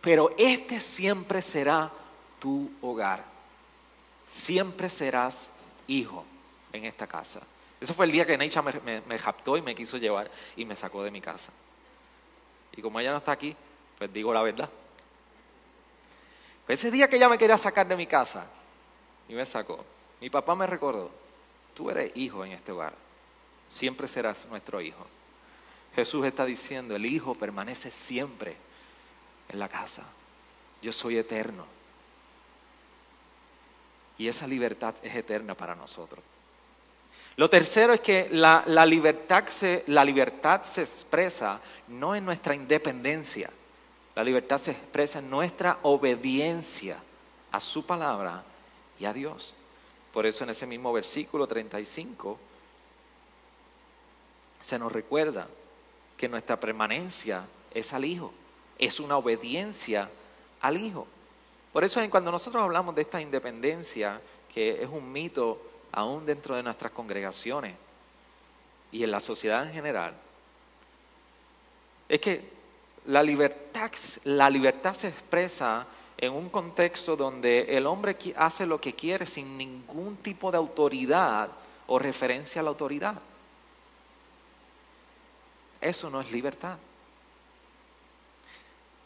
pero 0.00 0.34
este 0.38 0.80
siempre 0.80 1.42
será 1.42 1.90
tu 2.38 2.70
hogar. 2.80 3.24
Siempre 4.26 4.88
serás 4.88 5.50
hijo 5.86 6.24
en 6.72 6.84
esta 6.84 7.06
casa. 7.06 7.40
Ese 7.80 7.94
fue 7.94 8.06
el 8.06 8.12
día 8.12 8.26
que 8.26 8.36
Neicha 8.36 8.62
me, 8.62 9.00
me, 9.00 9.18
japtó 9.18 9.56
y 9.56 9.62
me 9.62 9.74
quiso 9.74 9.96
llevar 9.96 10.30
y 10.56 10.64
me 10.64 10.76
sacó 10.76 11.02
de 11.02 11.10
mi 11.10 11.20
casa. 11.20 11.50
Y 12.76 12.82
como 12.82 13.00
ella 13.00 13.12
no 13.12 13.18
está 13.18 13.32
aquí, 13.32 13.56
pues 13.98 14.12
digo 14.12 14.32
la 14.32 14.42
verdad. 14.42 14.68
Ese 16.72 16.90
día 16.90 17.08
que 17.08 17.16
ella 17.16 17.28
me 17.28 17.38
quería 17.38 17.58
sacar 17.58 17.86
de 17.88 17.96
mi 17.96 18.06
casa 18.06 18.46
y 19.28 19.34
me 19.34 19.46
sacó, 19.46 19.84
mi 20.20 20.30
papá 20.30 20.54
me 20.54 20.66
recordó, 20.66 21.10
tú 21.74 21.90
eres 21.90 22.12
hijo 22.14 22.44
en 22.44 22.52
este 22.52 22.72
hogar, 22.72 22.94
siempre 23.68 24.08
serás 24.08 24.46
nuestro 24.46 24.80
hijo. 24.80 25.06
Jesús 25.94 26.24
está 26.24 26.44
diciendo, 26.44 26.94
el 26.94 27.06
hijo 27.06 27.34
permanece 27.34 27.90
siempre 27.90 28.56
en 29.48 29.58
la 29.58 29.68
casa. 29.68 30.04
Yo 30.82 30.92
soy 30.92 31.18
eterno. 31.18 31.66
Y 34.18 34.28
esa 34.28 34.46
libertad 34.46 34.94
es 35.02 35.14
eterna 35.14 35.54
para 35.54 35.74
nosotros. 35.74 36.22
Lo 37.36 37.48
tercero 37.50 37.92
es 37.92 38.00
que 38.00 38.28
la, 38.30 38.62
la 38.66 38.84
libertad 38.86 39.44
se 39.48 40.82
expresa 40.82 41.60
no 41.88 42.14
en 42.14 42.24
nuestra 42.24 42.54
independencia, 42.54 43.50
la 44.20 44.24
libertad 44.24 44.58
se 44.58 44.72
expresa 44.72 45.20
en 45.20 45.30
nuestra 45.30 45.78
obediencia 45.80 46.98
a 47.52 47.58
su 47.58 47.86
palabra 47.86 48.44
y 48.98 49.06
a 49.06 49.14
Dios. 49.14 49.54
Por 50.12 50.26
eso 50.26 50.44
en 50.44 50.50
ese 50.50 50.66
mismo 50.66 50.92
versículo 50.92 51.46
35 51.46 52.38
se 54.60 54.78
nos 54.78 54.92
recuerda 54.92 55.48
que 56.18 56.28
nuestra 56.28 56.60
permanencia 56.60 57.46
es 57.72 57.94
al 57.94 58.04
Hijo, 58.04 58.30
es 58.78 59.00
una 59.00 59.16
obediencia 59.16 60.10
al 60.60 60.76
Hijo. 60.76 61.06
Por 61.72 61.82
eso 61.82 62.02
cuando 62.10 62.30
nosotros 62.30 62.62
hablamos 62.62 62.94
de 62.94 63.00
esta 63.00 63.22
independencia, 63.22 64.20
que 64.52 64.82
es 64.82 64.88
un 64.90 65.10
mito 65.10 65.62
aún 65.92 66.26
dentro 66.26 66.56
de 66.56 66.62
nuestras 66.62 66.92
congregaciones 66.92 67.74
y 68.92 69.02
en 69.02 69.12
la 69.12 69.20
sociedad 69.20 69.66
en 69.66 69.72
general, 69.72 70.14
es 72.06 72.20
que 72.20 72.59
la 73.06 73.22
libertad, 73.22 73.90
la 74.24 74.50
libertad 74.50 74.94
se 74.94 75.08
expresa 75.08 75.86
en 76.18 76.32
un 76.32 76.50
contexto 76.50 77.16
donde 77.16 77.76
el 77.76 77.86
hombre 77.86 78.16
hace 78.36 78.66
lo 78.66 78.80
que 78.80 78.94
quiere 78.94 79.24
sin 79.24 79.56
ningún 79.56 80.16
tipo 80.16 80.50
de 80.50 80.58
autoridad 80.58 81.50
o 81.86 81.98
referencia 81.98 82.60
a 82.60 82.64
la 82.64 82.70
autoridad. 82.70 83.20
Eso 85.80 86.10
no 86.10 86.20
es 86.20 86.30
libertad. 86.30 86.76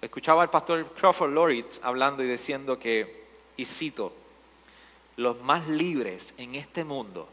Escuchaba 0.03 0.43
al 0.43 0.51
pastor 0.51 0.93
Crawford 0.93 1.33
Loritz 1.33 1.81
hablando 1.83 2.23
y 2.23 2.27
diciendo 2.27 2.79
que, 2.79 3.25
y 3.57 3.65
cito, 3.65 4.13
los 5.17 5.41
más 5.41 5.69
libres 5.69 6.35
en 6.37 6.57
este 6.57 6.85
mundo 6.85 7.29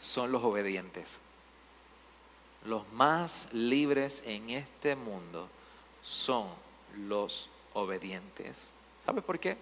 son 0.00 0.30
los 0.30 0.42
obedientes. 0.44 1.20
Los 2.64 2.90
más 2.92 3.48
libres 3.52 4.22
en 4.24 4.50
este 4.50 4.96
mundo 4.96 5.48
son 6.02 6.48
los 6.96 7.48
obedientes. 7.74 8.72
¿Sabes 9.04 9.22
por 9.22 9.38
qué? 9.38 9.56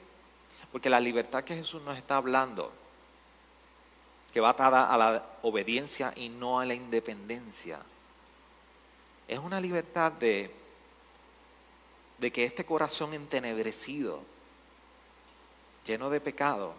Porque 0.71 0.89
la 0.89 1.01
libertad 1.01 1.43
que 1.43 1.57
Jesús 1.57 1.83
nos 1.83 1.99
está 1.99 2.17
hablando, 2.17 2.73
que 4.33 4.41
va 4.41 4.51
atada 4.51 4.93
a 4.93 4.97
la 4.97 5.27
obediencia 5.43 6.13
y 6.15 6.29
no 6.29 6.61
a 6.61 6.65
la 6.65 6.75
independencia, 6.75 7.81
es 9.27 9.39
una 9.39 9.61
libertad 9.61 10.13
de, 10.13 10.55
de 12.19 12.31
que 12.31 12.45
este 12.45 12.65
corazón 12.65 13.15
entenebrecido, 13.15 14.21
lleno 15.85 16.09
de 16.09 16.21
pecado, 16.21 16.75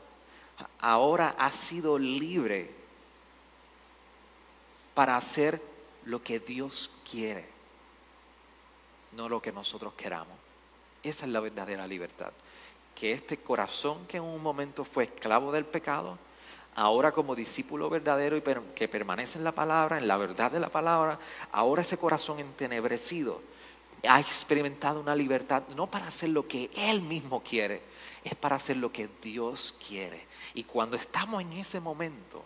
ahora 0.79 1.35
ha 1.37 1.51
sido 1.51 1.99
libre 1.99 2.71
para 4.93 5.17
hacer 5.17 5.72
lo 6.05 6.23
que 6.23 6.39
Dios 6.39 6.91
quiere, 7.09 7.45
no 9.13 9.29
lo 9.29 9.41
que 9.41 9.51
nosotros 9.51 9.93
queramos. 9.93 10.37
Esa 11.01 11.25
es 11.25 11.31
la 11.31 11.39
verdadera 11.39 11.87
libertad. 11.87 12.31
Que 12.95 13.11
este 13.11 13.37
corazón 13.37 14.05
que 14.07 14.17
en 14.17 14.23
un 14.23 14.41
momento 14.41 14.85
fue 14.85 15.05
esclavo 15.05 15.51
del 15.51 15.65
pecado, 15.65 16.17
ahora 16.75 17.11
como 17.11 17.35
discípulo 17.35 17.89
verdadero 17.89 18.37
y 18.37 18.43
que 18.75 18.87
permanece 18.87 19.37
en 19.37 19.43
la 19.43 19.51
palabra, 19.51 19.97
en 19.97 20.07
la 20.07 20.17
verdad 20.17 20.51
de 20.51 20.59
la 20.59 20.69
palabra, 20.69 21.19
ahora 21.51 21.81
ese 21.81 21.97
corazón 21.97 22.39
entenebrecido 22.39 23.41
ha 24.07 24.19
experimentado 24.19 24.99
una 24.99 25.15
libertad 25.15 25.63
no 25.75 25.87
para 25.87 26.07
hacer 26.07 26.29
lo 26.29 26.47
que 26.47 26.69
Él 26.75 27.01
mismo 27.01 27.41
quiere, 27.41 27.81
es 28.23 28.35
para 28.35 28.57
hacer 28.57 28.77
lo 28.77 28.91
que 28.91 29.09
Dios 29.21 29.75
quiere. 29.85 30.25
Y 30.53 30.63
cuando 30.63 30.97
estamos 30.97 31.41
en 31.41 31.53
ese 31.53 31.79
momento 31.79 32.43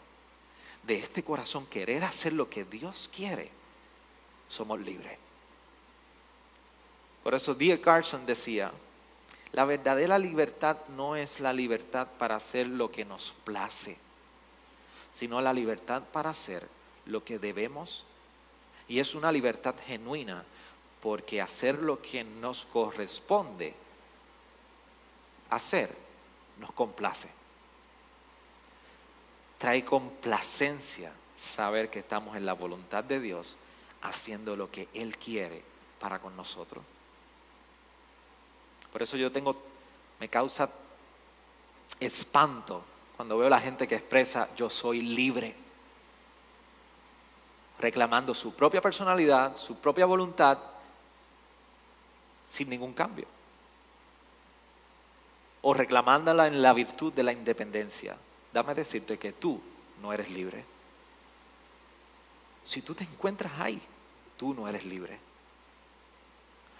de 0.87 0.97
este 0.97 1.23
corazón 1.23 1.65
querer 1.65 2.03
hacer 2.05 2.33
lo 2.33 2.49
que 2.49 2.63
Dios 2.63 3.09
quiere, 3.13 3.51
somos 4.47 4.79
libres. 4.79 5.17
Por 7.23 7.35
eso 7.35 7.53
D. 7.53 7.79
Carson 7.81 8.25
decía, 8.25 8.71
la 9.51 9.65
verdadera 9.65 10.17
libertad 10.17 10.77
no 10.95 11.17
es 11.17 11.41
la 11.41 11.51
libertad 11.51 12.07
para 12.17 12.37
hacer 12.37 12.67
lo 12.67 12.89
que 12.89 13.03
nos 13.03 13.33
place, 13.43 13.97
sino 15.11 15.41
la 15.41 15.51
libertad 15.51 16.03
para 16.03 16.29
hacer 16.29 16.67
lo 17.05 17.23
que 17.25 17.37
debemos. 17.37 18.05
Y 18.87 18.99
es 18.99 19.13
una 19.13 19.31
libertad 19.31 19.75
genuina 19.85 20.45
porque 21.01 21.41
hacer 21.41 21.79
lo 21.79 22.01
que 22.01 22.23
nos 22.23 22.65
corresponde 22.65 23.73
hacer 25.49 25.93
nos 26.59 26.71
complace. 26.71 27.29
Trae 29.57 29.83
complacencia 29.83 31.11
saber 31.35 31.89
que 31.89 31.99
estamos 31.99 32.35
en 32.35 32.45
la 32.45 32.53
voluntad 32.53 33.03
de 33.03 33.19
Dios 33.19 33.57
haciendo 34.01 34.55
lo 34.55 34.69
que 34.71 34.87
Él 34.93 35.17
quiere 35.17 35.63
para 35.99 36.19
con 36.19 36.35
nosotros. 36.35 36.83
Por 38.91 39.01
eso 39.01 39.17
yo 39.17 39.31
tengo, 39.31 39.55
me 40.19 40.29
causa 40.29 40.69
espanto 41.99 42.83
cuando 43.15 43.37
veo 43.37 43.49
la 43.49 43.59
gente 43.59 43.87
que 43.87 43.95
expresa 43.95 44.49
yo 44.55 44.69
soy 44.69 45.01
libre, 45.01 45.55
reclamando 47.79 48.33
su 48.33 48.53
propia 48.53 48.81
personalidad, 48.81 49.55
su 49.55 49.75
propia 49.77 50.05
voluntad 50.05 50.57
sin 52.47 52.69
ningún 52.69 52.93
cambio. 52.93 53.25
O 55.61 55.73
reclamándola 55.73 56.47
en 56.47 56.61
la 56.61 56.73
virtud 56.73 57.11
de 57.13 57.23
la 57.23 57.33
independencia. 57.33 58.15
Dame 58.57 58.73
decirte 58.73 59.19
que 59.19 59.33
tú 59.33 59.61
no 60.01 60.11
eres 60.11 60.31
libre. 60.31 60.65
Si 62.63 62.81
tú 62.81 62.95
te 62.95 63.03
encuentras 63.03 63.53
ahí, 63.59 63.79
tú 64.35 64.51
no 64.55 64.67
eres 64.67 64.83
libre. 64.83 65.19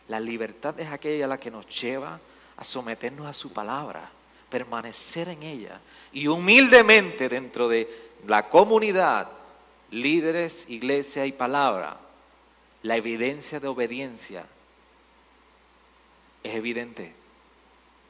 La 0.08 0.20
libertad 0.20 0.80
es 0.80 0.92
aquella 0.92 1.28
la 1.28 1.40
que 1.40 1.52
nos 1.52 1.68
lleva 1.80 2.20
a 2.56 2.64
someternos 2.64 3.28
a 3.28 3.34
su 3.34 3.54
palabra, 3.54 4.10
permanecer 4.50 5.30
en 5.30 5.44
ella 5.44 5.80
y 6.12 6.26
humildemente 6.26 7.30
dentro 7.30 7.68
de 7.68 8.12
la 8.26 8.50
comunidad, 8.50 9.30
líderes, 9.92 10.66
iglesia 10.70 11.28
y 11.28 11.32
palabra, 11.32 12.00
la 12.82 12.96
evidencia 12.96 13.60
de 13.60 13.68
obediencia 13.68 14.48
es 16.42 16.56
evidente. 16.56 17.14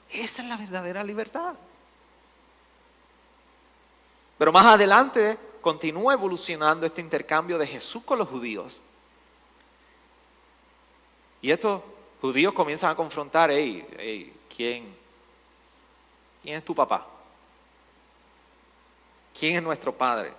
Esa 0.10 0.42
es 0.42 0.48
la 0.48 0.56
verdadera 0.56 1.04
libertad. 1.04 1.56
Pero 4.38 4.52
más 4.52 4.66
adelante 4.66 5.38
continúa 5.62 6.14
evolucionando 6.14 6.86
este 6.86 7.02
intercambio 7.02 7.58
de 7.58 7.68
Jesús 7.68 8.04
con 8.04 8.20
los 8.20 8.30
judíos. 8.30 8.82
Y 11.42 11.52
estos 11.52 11.82
judíos 12.22 12.54
comienzan 12.54 12.92
a 12.92 12.96
confrontar, 12.96 13.52
hey, 13.52 14.34
¿quién, 14.56 14.96
¿quién 16.42 16.58
es 16.58 16.66
tu 16.66 16.74
papá? 16.74 17.08
¿Quién 19.38 19.58
es 19.58 19.64
nuestro 19.64 19.94
padre? 19.94 20.34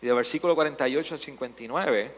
Y 0.00 0.06
de 0.06 0.12
versículo 0.12 0.54
48 0.54 1.14
al 1.14 1.20
59 1.20 2.14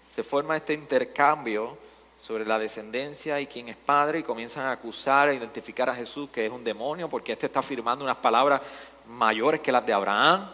se 0.00 0.22
forma 0.22 0.56
este 0.56 0.74
intercambio 0.74 1.76
sobre 2.18 2.46
la 2.46 2.58
descendencia 2.58 3.40
y 3.40 3.46
quién 3.46 3.68
es 3.68 3.76
padre 3.76 4.20
y 4.20 4.22
comienzan 4.22 4.64
a 4.64 4.72
acusar, 4.72 5.28
a 5.28 5.34
identificar 5.34 5.90
a 5.90 5.94
Jesús 5.94 6.30
que 6.30 6.46
es 6.46 6.52
un 6.52 6.64
demonio 6.64 7.08
porque 7.08 7.32
éste 7.32 7.46
está 7.46 7.60
afirmando 7.60 8.04
unas 8.04 8.16
palabras 8.16 8.62
mayores 9.08 9.60
que 9.60 9.72
las 9.72 9.84
de 9.86 9.92
Abraham. 9.92 10.50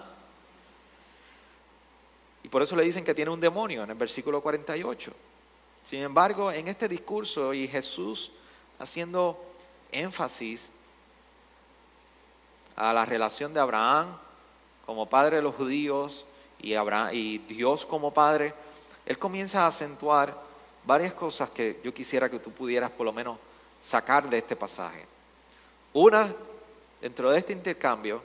Y 2.42 2.48
por 2.48 2.62
eso 2.62 2.76
le 2.76 2.84
dicen 2.84 3.04
que 3.04 3.14
tiene 3.14 3.30
un 3.30 3.40
demonio 3.40 3.84
en 3.84 3.90
el 3.90 3.96
versículo 3.96 4.40
48. 4.40 5.12
Sin 5.84 6.00
embargo, 6.00 6.52
en 6.52 6.68
este 6.68 6.88
discurso 6.88 7.54
y 7.54 7.66
Jesús 7.66 8.32
haciendo 8.78 9.42
énfasis 9.90 10.70
a 12.76 12.92
la 12.92 13.04
relación 13.04 13.52
de 13.52 13.60
Abraham 13.60 14.16
como 14.86 15.08
padre 15.08 15.36
de 15.36 15.42
los 15.42 15.54
judíos 15.54 16.24
y, 16.60 16.74
Abraham, 16.74 17.10
y 17.12 17.38
Dios 17.38 17.86
como 17.86 18.12
padre, 18.12 18.54
él 19.06 19.18
comienza 19.18 19.64
a 19.64 19.68
acentuar 19.68 20.36
varias 20.84 21.12
cosas 21.12 21.50
que 21.50 21.80
yo 21.84 21.92
quisiera 21.92 22.28
que 22.28 22.38
tú 22.38 22.50
pudieras 22.50 22.90
por 22.90 23.06
lo 23.06 23.12
menos 23.12 23.38
sacar 23.80 24.28
de 24.28 24.38
este 24.38 24.56
pasaje. 24.56 25.06
Una, 25.92 26.32
dentro 27.00 27.30
de 27.30 27.38
este 27.38 27.52
intercambio, 27.52 28.22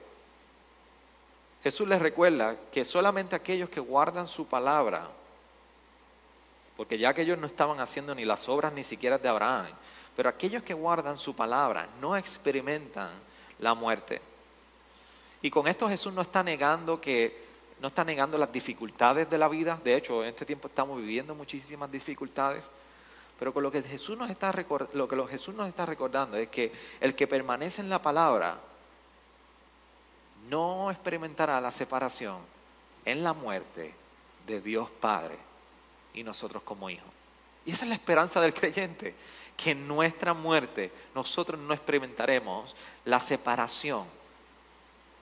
Jesús 1.63 1.87
les 1.87 2.01
recuerda 2.01 2.55
que 2.71 2.85
solamente 2.85 3.35
aquellos 3.35 3.69
que 3.69 3.79
guardan 3.79 4.27
su 4.27 4.45
palabra, 4.45 5.09
porque 6.75 6.97
ya 6.97 7.13
que 7.13 7.23
ellos 7.23 7.37
no 7.37 7.47
estaban 7.47 7.79
haciendo 7.79 8.13
ni 8.13 8.25
las 8.25 8.47
obras 8.47 8.71
ni 8.73 8.83
siquiera 8.83 9.17
de 9.17 9.27
Abraham, 9.27 9.67
pero 10.15 10.29
aquellos 10.29 10.63
que 10.63 10.73
guardan 10.73 11.17
su 11.17 11.35
palabra 11.35 11.87
no 11.99 12.15
experimentan 12.15 13.11
la 13.59 13.73
muerte. 13.73 14.21
Y 15.41 15.49
con 15.49 15.67
esto 15.67 15.87
Jesús 15.87 16.13
no 16.13 16.21
está 16.21 16.43
negando 16.43 16.99
que 16.99 17.47
no 17.79 17.89
está 17.89 18.03
negando 18.03 18.37
las 18.37 18.51
dificultades 18.51 19.29
de 19.29 19.37
la 19.37 19.47
vida. 19.47 19.79
De 19.83 19.95
hecho, 19.95 20.23
en 20.23 20.29
este 20.29 20.45
tiempo 20.45 20.67
estamos 20.67 20.99
viviendo 20.99 21.35
muchísimas 21.35 21.91
dificultades. 21.91 22.63
Pero 23.37 23.53
con 23.53 23.61
lo 23.61 23.71
que 23.71 23.83
Jesús 23.83 24.17
nos 24.17 24.31
está, 24.31 24.51
lo 24.93 25.07
que 25.07 25.27
Jesús 25.27 25.53
nos 25.53 25.67
está 25.67 25.85
recordando 25.85 26.37
es 26.37 26.47
que 26.47 26.71
el 26.99 27.13
que 27.13 27.27
permanece 27.27 27.81
en 27.81 27.89
la 27.89 28.01
palabra 28.01 28.59
no 30.49 30.91
experimentará 30.91 31.59
la 31.61 31.71
separación 31.71 32.37
en 33.05 33.23
la 33.23 33.33
muerte 33.33 33.93
de 34.45 34.61
Dios 34.61 34.89
Padre 34.89 35.37
y 36.13 36.23
nosotros 36.23 36.63
como 36.63 36.89
hijos. 36.89 37.09
Y 37.65 37.71
esa 37.71 37.83
es 37.83 37.89
la 37.89 37.95
esperanza 37.95 38.39
del 38.39 38.53
creyente, 38.53 39.13
que 39.57 39.71
en 39.71 39.87
nuestra 39.87 40.33
muerte 40.33 40.91
nosotros 41.13 41.59
no 41.59 41.73
experimentaremos 41.73 42.75
la 43.05 43.19
separación 43.19 44.05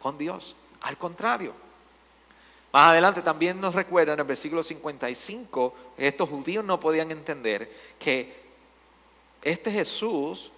con 0.02 0.18
Dios. 0.18 0.56
Al 0.82 0.98
contrario, 0.98 1.54
más 2.72 2.90
adelante 2.90 3.22
también 3.22 3.60
nos 3.60 3.74
recuerda 3.74 4.14
en 4.14 4.20
el 4.20 4.26
versículo 4.26 4.62
55, 4.62 5.76
estos 5.98 6.30
judíos 6.30 6.64
no 6.64 6.80
podían 6.80 7.10
entender 7.10 7.74
que 7.98 8.44
este 9.42 9.72
Jesús 9.72 10.52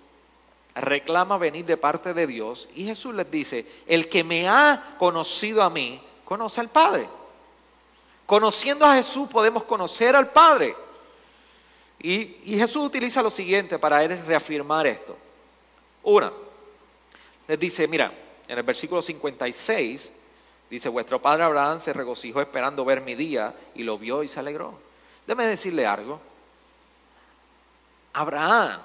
reclama 0.80 1.38
venir 1.38 1.66
de 1.66 1.78
parte 1.78 2.14
de 2.14 2.28
Dios 2.28 2.70
y 2.76 2.86
Jesús 2.86 3.14
les 3.14 3.30
dice, 3.30 3.66
el 3.86 4.10
que 4.10 4.24
me 4.24 4.48
ha 4.48 4.96
conocido 4.98 5.64
a 5.64 5.70
mí, 5.70 6.02
conoce 6.26 6.62
al 6.62 6.70
Padre. 6.70 7.08
Conociendo 8.26 8.86
a 8.86 8.96
Jesús 8.96 9.28
podemos 9.30 9.64
conocer 9.64 10.16
al 10.16 10.32
Padre. 10.32 10.76
Y, 12.00 12.38
y 12.44 12.58
Jesús 12.58 12.84
utiliza 12.86 13.22
lo 13.22 13.30
siguiente 13.30 13.80
para 13.80 14.06
reafirmar 14.08 14.86
esto. 14.86 15.18
Una, 16.04 16.32
les 17.48 17.60
dice, 17.60 17.88
mira, 17.88 18.12
en 18.48 18.58
el 18.58 18.64
versículo 18.64 19.02
56, 19.02 20.12
Dice, 20.70 20.90
vuestro 20.90 21.22
padre 21.22 21.44
Abraham 21.44 21.80
se 21.80 21.94
regocijó 21.94 22.42
esperando 22.42 22.84
ver 22.84 23.02
mi 23.02 23.16
día 23.16 23.54
y 23.74 23.84
lo 23.84 23.98
vio 23.98 24.24
y 24.24 24.28
se 24.28 24.40
alegró. 24.40 24.78
Déjeme 25.26 25.48
decirle 25.48 25.86
algo. 25.86 26.20
Abraham, 28.14 28.82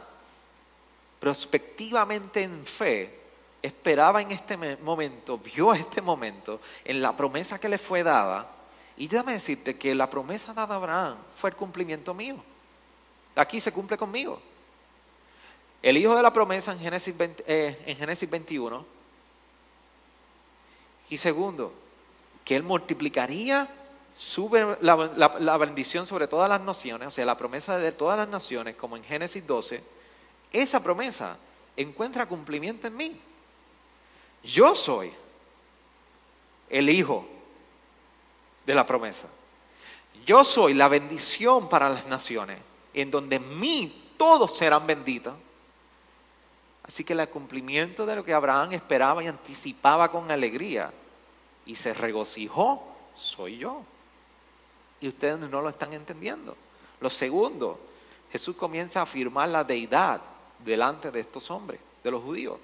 prospectivamente 1.22 2.42
en 2.42 2.66
fe, 2.66 3.16
esperaba 3.62 4.20
en 4.20 4.32
este 4.32 4.56
momento, 4.78 5.38
vio 5.38 5.72
este 5.72 6.02
momento, 6.02 6.60
en 6.84 7.00
la 7.00 7.16
promesa 7.16 7.60
que 7.60 7.68
le 7.68 7.78
fue 7.78 8.02
dada. 8.02 8.50
Y 8.96 9.06
déjame 9.06 9.34
decirte 9.34 9.78
que 9.78 9.94
la 9.94 10.10
promesa 10.10 10.52
dada 10.52 10.74
a 10.74 10.78
Abraham 10.78 11.16
fue 11.36 11.50
el 11.50 11.54
cumplimiento 11.54 12.12
mío. 12.12 12.42
Aquí 13.36 13.60
se 13.60 13.70
cumple 13.70 13.96
conmigo. 13.96 14.42
El 15.80 15.96
hijo 15.96 16.16
de 16.16 16.24
la 16.24 16.32
promesa 16.32 16.72
en 16.72 16.80
Génesis, 16.80 17.14
eh, 17.46 17.80
en 17.86 17.96
Génesis 17.96 18.28
21 18.28 18.84
y 21.08 21.16
segundo, 21.18 21.72
que 22.44 22.56
Él 22.56 22.64
multiplicaría 22.64 23.68
la, 24.80 25.56
bendición 25.56 26.04
sobre 26.04 26.26
todas 26.26 26.48
las 26.48 26.60
naciones, 26.62 27.06
o 27.06 27.10
sea, 27.12 27.24
la 27.24 27.36
promesa 27.36 27.78
de 27.78 27.92
todas 27.92 28.18
las 28.18 28.28
naciones, 28.28 28.74
como 28.74 28.96
en 28.96 29.04
Génesis 29.04 29.46
12, 29.46 30.01
esa 30.52 30.82
promesa 30.82 31.36
encuentra 31.76 32.26
cumplimiento 32.26 32.86
en 32.86 32.96
mí. 32.96 33.20
Yo 34.42 34.74
soy 34.74 35.12
el 36.68 36.88
hijo 36.90 37.26
de 38.66 38.74
la 38.74 38.86
promesa. 38.86 39.28
Yo 40.26 40.44
soy 40.44 40.74
la 40.74 40.88
bendición 40.88 41.68
para 41.68 41.88
las 41.88 42.06
naciones, 42.06 42.60
en 42.94 43.10
donde 43.10 43.38
mí 43.38 44.12
todos 44.16 44.56
serán 44.56 44.86
benditos. 44.86 45.34
Así 46.84 47.04
que 47.04 47.12
el 47.12 47.28
cumplimiento 47.28 48.06
de 48.06 48.16
lo 48.16 48.24
que 48.24 48.34
Abraham 48.34 48.72
esperaba 48.72 49.22
y 49.22 49.28
anticipaba 49.28 50.10
con 50.10 50.30
alegría 50.30 50.92
y 51.64 51.74
se 51.74 51.94
regocijó, 51.94 52.82
soy 53.14 53.58
yo. 53.58 53.82
Y 55.00 55.08
ustedes 55.08 55.38
no 55.38 55.60
lo 55.60 55.68
están 55.68 55.92
entendiendo. 55.92 56.56
Lo 57.00 57.10
segundo, 57.10 57.80
Jesús 58.30 58.56
comienza 58.56 59.00
a 59.00 59.02
afirmar 59.04 59.48
la 59.48 59.64
deidad 59.64 60.20
delante 60.64 61.10
de 61.10 61.20
estos 61.20 61.50
hombres, 61.50 61.80
de 62.02 62.10
los 62.10 62.22
judíos. 62.22 62.58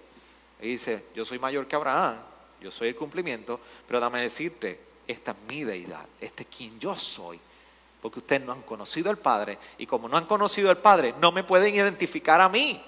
Y 0.61 0.68
dice, 0.68 1.04
yo 1.14 1.24
soy 1.24 1.38
mayor 1.38 1.66
que 1.66 1.76
Abraham, 1.76 2.16
yo 2.61 2.70
soy 2.70 2.88
el 2.88 2.96
cumplimiento, 2.96 3.61
pero 3.87 4.00
dame 4.00 4.22
decirte, 4.22 4.80
esta 5.06 5.30
es 5.32 5.37
mi 5.48 5.64
deidad, 5.64 6.04
este 6.20 6.42
es 6.42 6.48
quien 6.54 6.78
yo 6.78 6.96
soy. 6.96 7.40
Porque 8.02 8.20
ustedes 8.20 8.42
no 8.42 8.52
han 8.52 8.62
conocido 8.62 9.11
al 9.11 9.18
Padre 9.18 9.58
y 9.78 9.87
como 9.87 10.08
no 10.08 10.16
han 10.16 10.26
conocido 10.26 10.70
al 10.70 10.78
Padre, 10.78 11.14
no 11.20 11.32
me 11.32 11.44
pueden 11.44 11.74
identificar 11.74 12.40
a 12.40 12.48
mí. 12.48 12.82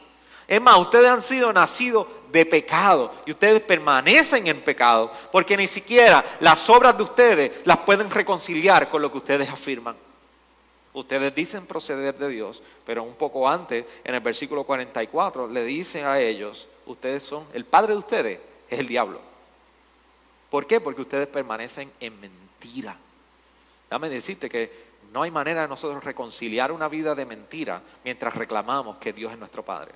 Es 0.46 0.60
más, 0.60 0.78
ustedes 0.78 1.08
han 1.08 1.22
sido 1.22 1.52
nacidos 1.52 2.06
de 2.30 2.44
pecado 2.44 3.12
y 3.24 3.30
ustedes 3.32 3.60
permanecen 3.60 4.46
en 4.46 4.60
pecado 4.62 5.12
porque 5.30 5.56
ni 5.56 5.66
siquiera 5.66 6.24
las 6.40 6.68
obras 6.68 6.96
de 6.96 7.04
ustedes 7.04 7.60
las 7.64 7.78
pueden 7.78 8.10
reconciliar 8.10 8.88
con 8.90 9.02
lo 9.02 9.10
que 9.10 9.18
ustedes 9.18 9.48
afirman. 9.48 9.96
Ustedes 10.92 11.35
dicen 11.35 11.66
proceder 11.66 12.18
de 12.18 12.29
Dios, 12.29 12.62
pero 12.85 13.05
un 13.05 13.14
poco 13.14 13.48
antes, 13.48 13.85
en 14.03 14.14
el 14.14 14.20
versículo 14.20 14.64
44, 14.64 15.46
le 15.48 15.64
dicen 15.64 16.05
a 16.05 16.18
ellos, 16.18 16.68
ustedes 16.87 17.22
son, 17.22 17.46
el 17.53 17.64
padre 17.64 17.92
de 17.92 17.98
ustedes 17.98 18.40
es 18.68 18.79
el 18.79 18.88
diablo. 18.88 19.20
¿Por 20.50 20.66
qué? 20.66 20.81
Porque 20.81 21.03
ustedes 21.03 21.29
permanecen 21.29 21.92
en 22.00 22.20
mentira. 22.20 22.96
Dame 23.88 24.09
decirte 24.09 24.48
que 24.48 24.90
no 25.12 25.22
hay 25.22 25.31
manera 25.31 25.62
de 25.62 25.68
nosotros 25.68 26.03
reconciliar 26.03 26.72
una 26.72 26.88
vida 26.88 27.14
de 27.14 27.24
mentira 27.24 27.83
mientras 28.05 28.35
reclamamos 28.35 28.96
que 28.98 29.12
Dios 29.12 29.33
es 29.33 29.38
nuestro 29.38 29.64
Padre. 29.64 29.92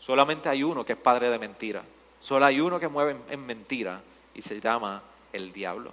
Solamente 0.00 0.48
hay 0.48 0.62
uno 0.62 0.84
que 0.84 0.92
es 0.92 0.98
padre 0.98 1.30
de 1.30 1.38
mentira. 1.38 1.82
Solo 2.20 2.44
hay 2.44 2.60
uno 2.60 2.78
que 2.78 2.88
mueve 2.88 3.16
en 3.30 3.46
mentira 3.46 4.02
y 4.34 4.42
se 4.42 4.60
llama 4.60 5.02
el 5.32 5.50
diablo. 5.50 5.92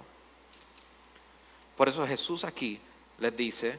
Por 1.76 1.88
eso 1.88 2.06
Jesús 2.06 2.44
aquí 2.44 2.78
les 3.18 3.36
dice 3.36 3.78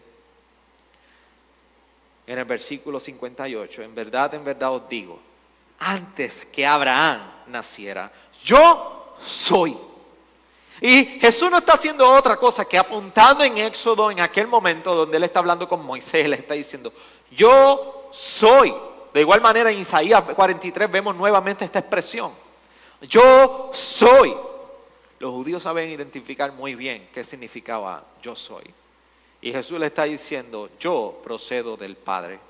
en 2.25 2.39
el 2.39 2.45
versículo 2.45 2.99
58, 2.99 3.83
en 3.83 3.93
verdad, 3.95 4.33
en 4.33 4.43
verdad 4.43 4.73
os 4.73 4.87
digo, 4.87 5.19
antes 5.79 6.45
que 6.45 6.65
Abraham 6.65 7.21
naciera, 7.47 8.11
yo 8.43 9.15
soy. 9.19 9.77
Y 10.79 11.05
Jesús 11.19 11.51
no 11.51 11.57
está 11.57 11.73
haciendo 11.73 12.09
otra 12.09 12.37
cosa 12.37 12.65
que 12.65 12.77
apuntando 12.77 13.43
en 13.43 13.57
Éxodo 13.57 14.09
en 14.09 14.19
aquel 14.19 14.47
momento 14.47 14.95
donde 14.95 15.17
él 15.17 15.23
está 15.23 15.39
hablando 15.39 15.67
con 15.67 15.83
Moisés, 15.85 16.27
le 16.27 16.37
está 16.37 16.53
diciendo, 16.53 16.93
yo 17.31 18.09
soy. 18.11 18.73
De 19.13 19.21
igual 19.21 19.41
manera 19.41 19.71
en 19.71 19.79
Isaías 19.79 20.23
43 20.23 20.89
vemos 20.89 21.15
nuevamente 21.15 21.65
esta 21.65 21.79
expresión. 21.79 22.33
Yo 23.01 23.69
soy. 23.73 24.35
Los 25.23 25.31
judíos 25.31 25.63
saben 25.63 25.89
identificar 25.89 26.51
muy 26.51 26.75
bien 26.75 27.07
qué 27.13 27.23
significaba 27.23 28.03
yo 28.21 28.35
soy. 28.35 28.65
Y 29.39 29.53
Jesús 29.53 29.79
le 29.79 29.85
está 29.85 30.03
diciendo, 30.03 30.69
yo 30.77 31.21
procedo 31.23 31.77
del 31.77 31.95
Padre. 31.95 32.41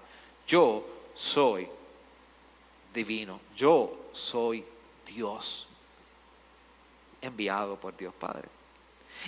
Yo 0.48 0.84
soy 1.14 1.70
divino. 2.92 3.40
Yo 3.56 3.96
soy 4.12 4.66
Dios. 5.06 5.68
Enviado 7.22 7.76
por 7.76 7.96
Dios 7.96 8.12
Padre. 8.20 8.48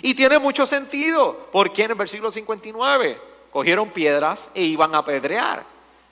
Y 0.02 0.12
tiene 0.14 0.40
mucho 0.40 0.66
sentido, 0.66 1.46
porque 1.52 1.84
en 1.84 1.92
el 1.92 1.96
versículo 1.96 2.32
59 2.32 3.20
cogieron 3.52 3.90
piedras 3.90 4.50
e 4.54 4.62
iban 4.62 4.92
a 4.92 4.98
apedrear. 4.98 5.64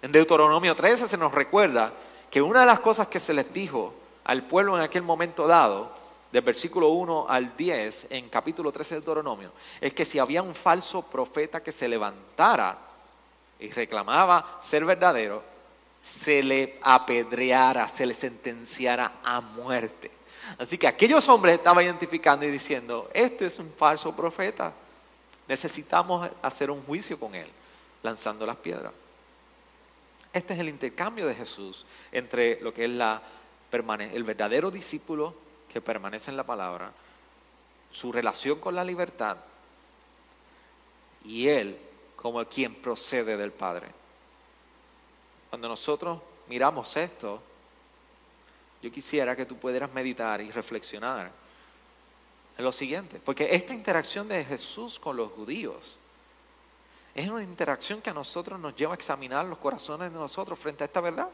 En 0.02 0.12
Deuteronomio 0.12 0.76
13 0.76 1.08
se 1.08 1.18
nos 1.18 1.34
recuerda 1.34 1.94
que 2.30 2.40
una 2.40 2.60
de 2.60 2.66
las 2.66 2.78
cosas 2.78 3.08
que 3.08 3.18
se 3.18 3.34
les 3.34 3.52
dijo 3.52 3.92
al 4.22 4.44
pueblo 4.44 4.76
en 4.76 4.84
aquel 4.84 5.02
momento 5.02 5.48
dado, 5.48 6.03
del 6.34 6.42
versículo 6.42 6.88
1 6.88 7.26
al 7.28 7.56
10 7.56 8.08
en 8.10 8.28
capítulo 8.28 8.72
13 8.72 8.96
del 8.96 9.04
Deuteronomio 9.04 9.52
es 9.80 9.92
que 9.92 10.04
si 10.04 10.18
había 10.18 10.42
un 10.42 10.52
falso 10.52 11.02
profeta 11.02 11.62
que 11.62 11.70
se 11.70 11.86
levantara 11.86 12.76
y 13.60 13.70
reclamaba 13.70 14.58
ser 14.60 14.84
verdadero, 14.84 15.44
se 16.02 16.42
le 16.42 16.80
apedreara, 16.82 17.86
se 17.86 18.04
le 18.04 18.14
sentenciara 18.14 19.20
a 19.22 19.40
muerte. 19.40 20.10
Así 20.58 20.76
que 20.76 20.88
aquellos 20.88 21.28
hombres 21.28 21.54
estaban 21.54 21.84
identificando 21.84 22.44
y 22.44 22.50
diciendo, 22.50 23.08
este 23.14 23.46
es 23.46 23.60
un 23.60 23.72
falso 23.72 24.10
profeta, 24.10 24.72
necesitamos 25.46 26.28
hacer 26.42 26.68
un 26.68 26.82
juicio 26.82 27.16
con 27.16 27.36
él, 27.36 27.46
lanzando 28.02 28.44
las 28.44 28.56
piedras. 28.56 28.92
Este 30.32 30.54
es 30.54 30.58
el 30.58 30.68
intercambio 30.68 31.28
de 31.28 31.34
Jesús 31.36 31.86
entre 32.10 32.60
lo 32.60 32.74
que 32.74 32.86
es 32.86 32.90
la, 32.90 33.22
el 33.70 34.24
verdadero 34.24 34.72
discípulo 34.72 35.43
que 35.74 35.80
permanece 35.80 36.30
en 36.30 36.36
la 36.36 36.44
palabra, 36.44 36.92
su 37.90 38.12
relación 38.12 38.60
con 38.60 38.76
la 38.76 38.84
libertad 38.84 39.38
y 41.24 41.48
él 41.48 41.76
como 42.14 42.44
quien 42.44 42.76
procede 42.76 43.36
del 43.36 43.50
Padre. 43.50 43.88
Cuando 45.50 45.66
nosotros 45.66 46.20
miramos 46.46 46.96
esto, 46.96 47.42
yo 48.82 48.92
quisiera 48.92 49.34
que 49.34 49.46
tú 49.46 49.56
pudieras 49.56 49.92
meditar 49.92 50.40
y 50.40 50.52
reflexionar 50.52 51.32
en 52.56 52.64
lo 52.64 52.70
siguiente, 52.70 53.18
porque 53.24 53.52
esta 53.52 53.74
interacción 53.74 54.28
de 54.28 54.44
Jesús 54.44 55.00
con 55.00 55.16
los 55.16 55.32
judíos 55.32 55.98
es 57.16 57.28
una 57.28 57.42
interacción 57.42 58.00
que 58.00 58.10
a 58.10 58.14
nosotros 58.14 58.60
nos 58.60 58.76
lleva 58.76 58.92
a 58.92 58.94
examinar 58.94 59.44
los 59.46 59.58
corazones 59.58 60.12
de 60.12 60.18
nosotros 60.20 60.56
frente 60.56 60.84
a 60.84 60.86
esta 60.86 61.00
verdad. 61.00 61.28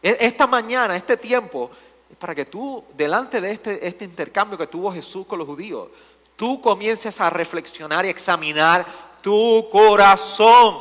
E-, 0.00 0.18
esta 0.20 0.46
mañana, 0.46 0.94
este 0.94 1.16
tiempo, 1.16 1.72
es 2.12 2.18
para 2.18 2.34
que 2.34 2.44
tú, 2.44 2.84
delante 2.92 3.40
de 3.40 3.52
este, 3.52 3.86
este 3.86 4.04
intercambio 4.04 4.58
que 4.58 4.66
tuvo 4.66 4.92
Jesús 4.92 5.26
con 5.26 5.38
los 5.38 5.48
judíos, 5.48 5.88
tú 6.36 6.60
comiences 6.60 7.18
a 7.22 7.30
reflexionar 7.30 8.04
y 8.04 8.10
examinar 8.10 8.84
tu 9.22 9.66
corazón. 9.72 10.76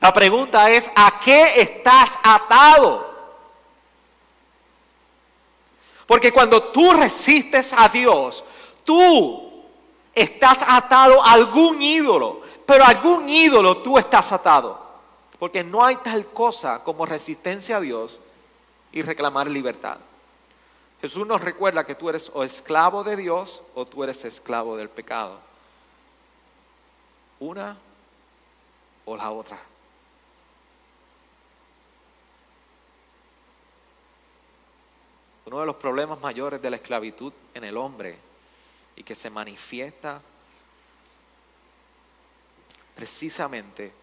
La 0.00 0.12
pregunta 0.12 0.68
es, 0.68 0.90
¿a 0.96 1.20
qué 1.20 1.60
estás 1.60 2.10
atado? 2.24 3.08
Porque 6.06 6.32
cuando 6.32 6.72
tú 6.72 6.90
resistes 6.92 7.72
a 7.72 7.88
Dios, 7.88 8.42
tú 8.82 9.62
estás 10.12 10.58
atado 10.66 11.22
a 11.22 11.34
algún 11.34 11.80
ídolo, 11.80 12.40
pero 12.66 12.82
a 12.82 12.88
algún 12.88 13.28
ídolo 13.28 13.76
tú 13.76 13.96
estás 13.96 14.32
atado. 14.32 14.76
Porque 15.38 15.62
no 15.62 15.84
hay 15.84 15.94
tal 15.96 16.26
cosa 16.26 16.82
como 16.82 17.06
resistencia 17.06 17.76
a 17.76 17.80
Dios 17.80 18.18
y 18.92 19.02
reclamar 19.02 19.48
libertad. 19.48 19.98
Jesús 21.00 21.26
nos 21.26 21.40
recuerda 21.40 21.86
que 21.86 21.94
tú 21.94 22.10
eres 22.10 22.30
o 22.34 22.44
esclavo 22.44 23.02
de 23.04 23.16
Dios 23.16 23.62
o 23.74 23.86
tú 23.86 24.04
eres 24.04 24.24
esclavo 24.24 24.76
del 24.76 24.90
pecado. 24.90 25.40
Una 27.38 27.76
o 29.06 29.16
la 29.16 29.30
otra. 29.30 29.58
Uno 35.46 35.60
de 35.60 35.66
los 35.66 35.76
problemas 35.76 36.20
mayores 36.20 36.60
de 36.60 36.70
la 36.70 36.76
esclavitud 36.76 37.32
en 37.54 37.64
el 37.64 37.76
hombre 37.76 38.18
y 38.94 39.02
que 39.02 39.14
se 39.14 39.30
manifiesta 39.30 40.20
precisamente 42.94 43.94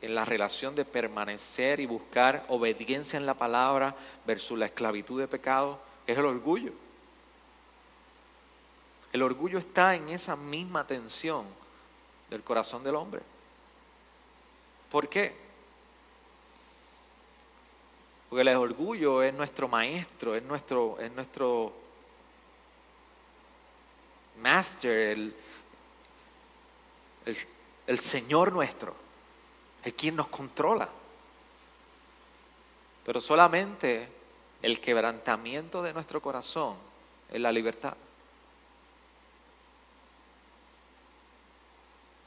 en 0.00 0.14
la 0.14 0.24
relación 0.24 0.74
de 0.74 0.84
permanecer 0.84 1.80
y 1.80 1.86
buscar 1.86 2.44
obediencia 2.48 3.16
en 3.16 3.26
la 3.26 3.34
palabra 3.34 3.94
versus 4.26 4.58
la 4.58 4.66
esclavitud 4.66 5.20
de 5.20 5.28
pecado, 5.28 5.78
es 6.06 6.16
el 6.16 6.24
orgullo. 6.24 6.72
El 9.12 9.22
orgullo 9.22 9.58
está 9.58 9.94
en 9.94 10.08
esa 10.08 10.36
misma 10.36 10.86
tensión 10.86 11.44
del 12.30 12.42
corazón 12.42 12.84
del 12.84 12.94
hombre. 12.94 13.20
¿Por 14.90 15.08
qué? 15.08 15.34
Porque 18.28 18.42
el 18.42 18.56
orgullo 18.56 19.22
es 19.22 19.34
nuestro 19.34 19.66
maestro, 19.66 20.36
es 20.36 20.42
nuestro, 20.44 20.98
es 21.00 21.10
nuestro 21.10 21.72
master, 24.40 25.18
el, 25.18 25.34
el, 27.86 27.98
Señor 27.98 28.52
nuestro, 28.52 28.94
el 29.84 29.94
quien 29.94 30.16
nos 30.16 30.28
controla. 30.28 30.88
Pero 33.04 33.20
solamente 33.20 34.08
el 34.62 34.80
quebrantamiento 34.80 35.82
de 35.82 35.92
nuestro 35.92 36.20
corazón 36.20 36.76
es 37.30 37.40
la 37.40 37.52
libertad. 37.52 37.94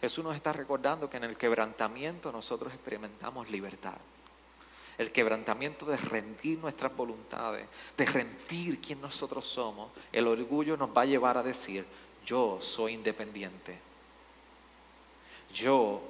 Jesús 0.02 0.24
nos 0.24 0.36
está 0.36 0.52
recordando 0.52 1.10
que 1.10 1.16
en 1.16 1.24
el 1.24 1.38
quebrantamiento 1.38 2.32
nosotros 2.32 2.74
experimentamos 2.74 3.50
libertad. 3.50 3.96
El 4.98 5.12
quebrantamiento 5.12 5.86
de 5.86 5.96
rendir 5.96 6.60
nuestras 6.60 6.94
voluntades, 6.96 7.68
de 7.96 8.06
rendir 8.06 8.82
quién 8.82 9.00
nosotros 9.00 9.46
somos. 9.46 9.92
El 10.12 10.28
orgullo 10.28 10.76
nos 10.76 10.90
va 10.90 11.04
a 11.04 11.06
llevar 11.06 11.38
a 11.38 11.44
decir, 11.44 11.86
yo 12.26 12.60
soy 12.60 12.94
independiente. 12.94 13.80
Yo 15.54 16.02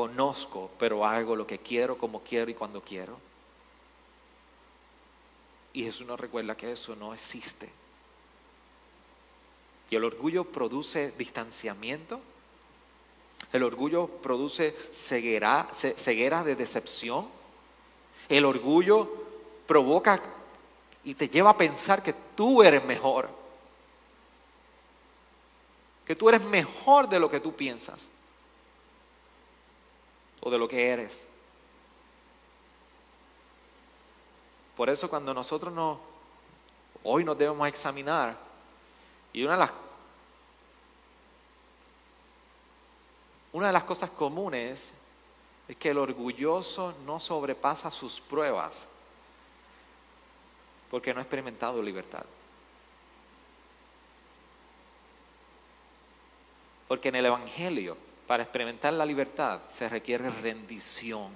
conozco, 0.00 0.70
pero 0.78 1.04
hago 1.04 1.36
lo 1.36 1.46
que 1.46 1.58
quiero, 1.58 1.98
como 1.98 2.20
quiero 2.20 2.50
y 2.50 2.54
cuando 2.54 2.80
quiero. 2.80 3.18
Y 5.74 5.84
Jesús 5.84 6.06
nos 6.06 6.18
recuerda 6.18 6.56
que 6.56 6.72
eso 6.72 6.96
no 6.96 7.12
existe. 7.12 7.68
Y 9.90 9.96
el 9.96 10.04
orgullo 10.04 10.44
produce 10.44 11.12
distanciamiento. 11.18 12.18
El 13.52 13.62
orgullo 13.62 14.06
produce 14.06 14.74
ceguera, 14.90 15.68
ceguera 15.74 16.44
de 16.44 16.56
decepción. 16.56 17.28
El 18.26 18.46
orgullo 18.46 19.06
provoca 19.66 20.18
y 21.04 21.12
te 21.12 21.28
lleva 21.28 21.50
a 21.50 21.58
pensar 21.58 22.02
que 22.02 22.14
tú 22.34 22.62
eres 22.62 22.82
mejor 22.84 23.28
que 26.06 26.16
tú 26.16 26.28
eres 26.28 26.44
mejor 26.46 27.08
de 27.08 27.20
lo 27.20 27.30
que 27.30 27.38
tú 27.38 27.54
piensas 27.54 28.10
o 30.40 30.50
de 30.50 30.58
lo 30.58 30.68
que 30.68 30.88
eres. 30.88 31.24
Por 34.76 34.88
eso 34.88 35.10
cuando 35.10 35.34
nosotros 35.34 35.72
nos, 35.72 35.98
hoy 37.04 37.24
nos 37.24 37.36
debemos 37.36 37.68
examinar, 37.68 38.36
y 39.32 39.44
una 39.44 39.52
de 39.52 39.58
las, 39.58 39.72
una 43.52 43.66
de 43.66 43.72
las 43.72 43.84
cosas 43.84 44.10
comunes 44.10 44.92
es 45.68 45.76
que 45.76 45.90
el 45.90 45.98
orgulloso 45.98 46.94
no 47.04 47.20
sobrepasa 47.20 47.90
sus 47.90 48.20
pruebas 48.20 48.88
porque 50.90 51.14
no 51.14 51.20
ha 51.20 51.22
experimentado 51.22 51.82
libertad. 51.82 52.24
Porque 56.88 57.10
en 57.10 57.14
el 57.14 57.26
Evangelio, 57.26 57.96
para 58.30 58.44
experimentar 58.44 58.92
la 58.92 59.04
libertad, 59.04 59.62
se 59.68 59.88
requiere 59.88 60.30
rendición, 60.30 61.32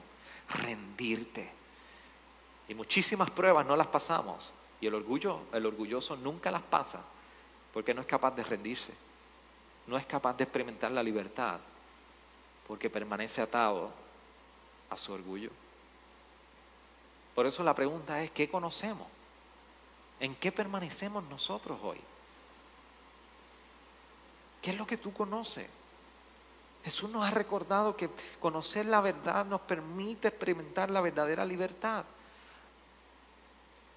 rendirte. 0.62 1.50
Y 2.68 2.74
muchísimas 2.76 3.32
pruebas 3.32 3.66
no 3.66 3.74
las 3.74 3.88
pasamos. 3.88 4.52
Y 4.80 4.86
el 4.86 4.94
orgullo, 4.94 5.40
el 5.52 5.66
orgulloso 5.66 6.14
nunca 6.16 6.52
las 6.52 6.62
pasa, 6.62 7.00
porque 7.72 7.92
no 7.94 8.00
es 8.00 8.06
capaz 8.06 8.36
de 8.36 8.44
rendirse. 8.44 8.94
No 9.88 9.96
es 9.96 10.06
capaz 10.06 10.34
de 10.34 10.44
experimentar 10.44 10.92
la 10.92 11.02
libertad, 11.02 11.58
porque 12.68 12.88
permanece 12.88 13.42
atado 13.42 13.90
a 14.88 14.96
su 14.96 15.14
orgullo. 15.14 15.50
Por 17.34 17.44
eso 17.44 17.64
la 17.64 17.74
pregunta 17.74 18.22
es, 18.22 18.30
¿qué 18.30 18.48
conocemos? 18.48 19.08
¿En 20.20 20.36
qué 20.36 20.52
permanecemos 20.52 21.24
nosotros 21.24 21.76
hoy? 21.82 21.98
¿Qué 24.62 24.70
es 24.70 24.78
lo 24.78 24.86
que 24.86 24.96
tú 24.96 25.12
conoces? 25.12 25.68
Jesús 26.84 27.08
nos 27.08 27.24
ha 27.24 27.30
recordado 27.30 27.96
que 27.96 28.10
conocer 28.38 28.84
la 28.84 29.00
verdad 29.00 29.46
nos 29.46 29.62
permite 29.62 30.28
experimentar 30.28 30.90
la 30.90 31.00
verdadera 31.00 31.44
libertad. 31.44 32.04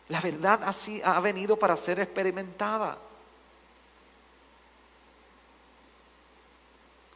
La 0.08 0.22
verdad 0.22 0.62
así 0.64 1.02
ha 1.04 1.20
venido 1.20 1.60
para 1.60 1.76
ser 1.76 2.00
experimentada. 2.00 2.98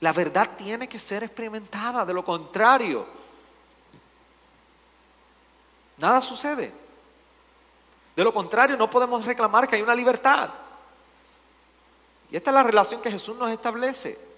La 0.01 0.11
verdad 0.11 0.49
tiene 0.57 0.89
que 0.89 0.99
ser 0.99 1.23
experimentada, 1.23 2.05
de 2.05 2.13
lo 2.13 2.25
contrario, 2.25 3.05
nada 5.97 6.21
sucede. 6.21 6.73
De 8.15 8.23
lo 8.23 8.33
contrario, 8.33 8.75
no 8.75 8.89
podemos 8.89 9.23
reclamar 9.23 9.69
que 9.69 9.77
hay 9.77 9.81
una 9.81 9.95
libertad. 9.95 10.49
Y 12.29 12.35
esta 12.35 12.49
es 12.49 12.55
la 12.55 12.63
relación 12.63 13.01
que 13.01 13.11
Jesús 13.11 13.37
nos 13.37 13.51
establece. 13.51 14.30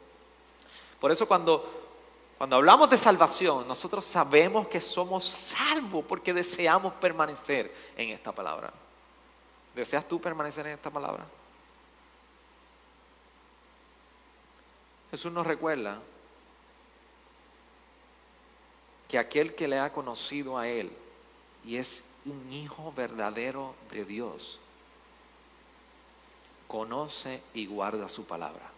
Por 1.04 1.12
eso 1.12 1.28
cuando, 1.28 1.70
cuando 2.38 2.56
hablamos 2.56 2.90
de 2.90 2.96
salvación, 2.96 3.68
nosotros 3.68 4.06
sabemos 4.06 4.70
que 4.70 4.80
somos 4.80 5.26
salvos 5.26 6.06
porque 6.08 6.34
deseamos 6.34 6.94
permanecer 6.94 7.76
en 7.98 8.12
esta 8.12 8.32
palabra. 8.32 8.72
¿Deseas 9.76 10.08
tú 10.08 10.22
permanecer 10.22 10.66
en 10.66 10.72
esta 10.76 10.90
palabra? 10.90 11.26
Jesús 15.12 15.30
nos 15.30 15.46
recuerda 15.46 16.02
que 19.10 19.20
aquel 19.20 19.56
que 19.56 19.68
le 19.68 19.80
ha 19.80 19.92
conocido 19.92 20.58
a 20.58 20.70
Él 20.70 20.90
y 21.66 21.76
es 21.76 22.02
un 22.24 22.50
hijo 22.50 22.94
verdadero 22.96 23.76
de 23.92 24.06
Dios, 24.06 24.58
conoce 26.70 27.44
y 27.54 27.66
guarda 27.66 28.08
su 28.08 28.26
palabra. 28.26 28.73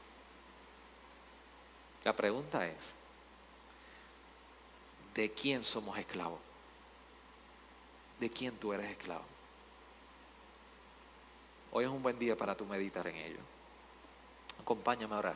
La 2.06 2.16
pregunta 2.16 2.68
es, 2.68 2.94
¿de 5.16 5.32
quién 5.32 5.64
somos 5.64 5.98
esclavos? 5.98 6.40
¿De 8.20 8.30
quién 8.30 8.56
tú 8.58 8.72
eres 8.74 8.92
esclavo? 8.92 9.26
Hoy 11.72 11.86
es 11.86 11.90
un 11.90 12.04
buen 12.04 12.20
día 12.20 12.38
para 12.38 12.56
tú 12.56 12.64
meditar 12.64 13.08
en 13.08 13.16
ello. 13.16 13.40
Acompáñame 14.62 15.16
a 15.16 15.18
orar. 15.18 15.36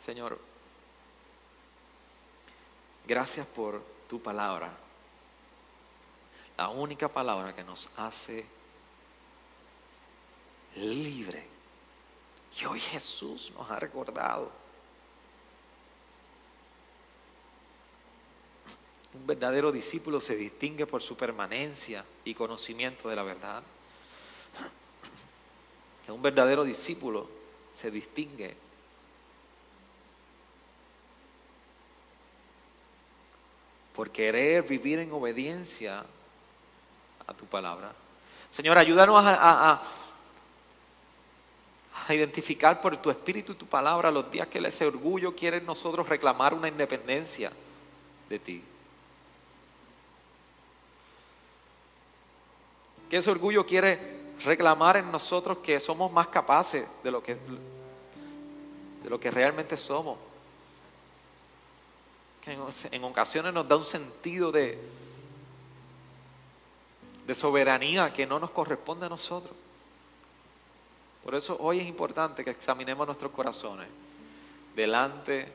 Señor, 0.00 0.36
gracias 3.06 3.46
por 3.46 3.84
tu 4.08 4.20
palabra, 4.20 4.72
la 6.56 6.70
única 6.70 7.08
palabra 7.08 7.54
que 7.54 7.62
nos 7.62 7.88
hace 7.96 8.44
libre. 10.74 11.46
Y 12.60 12.64
hoy 12.64 12.80
Jesús 12.80 13.52
nos 13.56 13.70
ha 13.70 13.76
recordado. 13.78 14.50
Un 19.14 19.26
verdadero 19.26 19.72
discípulo 19.72 20.20
se 20.20 20.36
distingue 20.36 20.86
por 20.86 21.02
su 21.02 21.16
permanencia 21.16 22.04
y 22.24 22.34
conocimiento 22.34 23.08
de 23.08 23.16
la 23.16 23.22
verdad. 23.22 23.62
Un 26.08 26.22
verdadero 26.22 26.64
discípulo 26.64 27.28
se 27.74 27.90
distingue 27.90 28.56
por 33.94 34.10
querer 34.10 34.62
vivir 34.62 34.98
en 34.98 35.12
obediencia 35.12 36.04
a 37.26 37.34
tu 37.34 37.44
palabra. 37.46 37.92
Señor, 38.48 38.78
ayúdanos 38.78 39.22
a, 39.24 39.82
identificar 42.08 42.80
por 42.80 42.96
tu 42.96 43.08
espíritu 43.08 43.52
y 43.52 43.54
tu 43.54 43.66
palabra 43.66 44.10
los 44.10 44.28
días 44.32 44.48
que 44.48 44.58
ese 44.58 44.84
orgullo 44.84 45.36
quiere 45.36 45.60
nosotros 45.60 46.08
reclamar 46.08 46.54
una 46.54 46.66
independencia 46.66 47.52
de 48.28 48.38
ti. 48.40 48.64
Que 53.10 53.18
ese 53.18 53.30
orgullo 53.30 53.66
quiere 53.66 54.20
reclamar 54.44 54.96
en 54.96 55.12
nosotros 55.12 55.58
que 55.58 55.78
somos 55.80 56.10
más 56.10 56.28
capaces 56.28 56.86
de 57.04 57.10
lo 57.10 57.22
que, 57.22 57.34
de 57.34 59.10
lo 59.10 59.20
que 59.20 59.30
realmente 59.30 59.76
somos 59.76 60.16
que 62.40 62.56
en 62.90 63.04
ocasiones 63.04 63.52
nos 63.52 63.68
da 63.68 63.76
un 63.76 63.84
sentido 63.84 64.50
de, 64.50 64.78
de 67.26 67.34
soberanía 67.34 68.12
que 68.12 68.26
no 68.26 68.38
nos 68.38 68.50
corresponde 68.50 69.06
a 69.06 69.08
nosotros. 69.08 69.54
Por 71.22 71.34
eso 71.34 71.56
hoy 71.60 71.80
es 71.80 71.86
importante 71.86 72.42
que 72.42 72.50
examinemos 72.50 73.06
nuestros 73.06 73.30
corazones 73.32 73.88
delante 74.74 75.52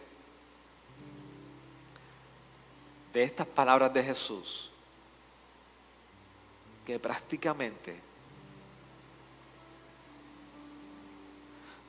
de 3.12 3.24
estas 3.24 3.48
palabras 3.48 3.92
de 3.94 4.04
Jesús, 4.04 4.70
que 6.86 7.00
prácticamente 7.00 8.00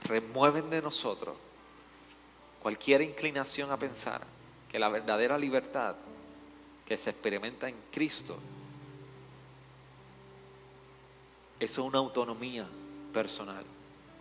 remueven 0.04 0.70
de 0.70 0.80
nosotros 0.82 1.36
cualquier 2.62 3.02
inclinación 3.02 3.70
a 3.70 3.78
pensar 3.78 4.22
que 4.68 4.78
la 4.78 4.88
verdadera 4.88 5.38
libertad 5.38 5.96
que 6.84 6.96
se 6.96 7.10
experimenta 7.10 7.68
en 7.68 7.76
Cristo 7.92 8.38
es 11.58 11.78
una 11.78 11.98
autonomía 11.98 12.66
personal. 13.12 13.64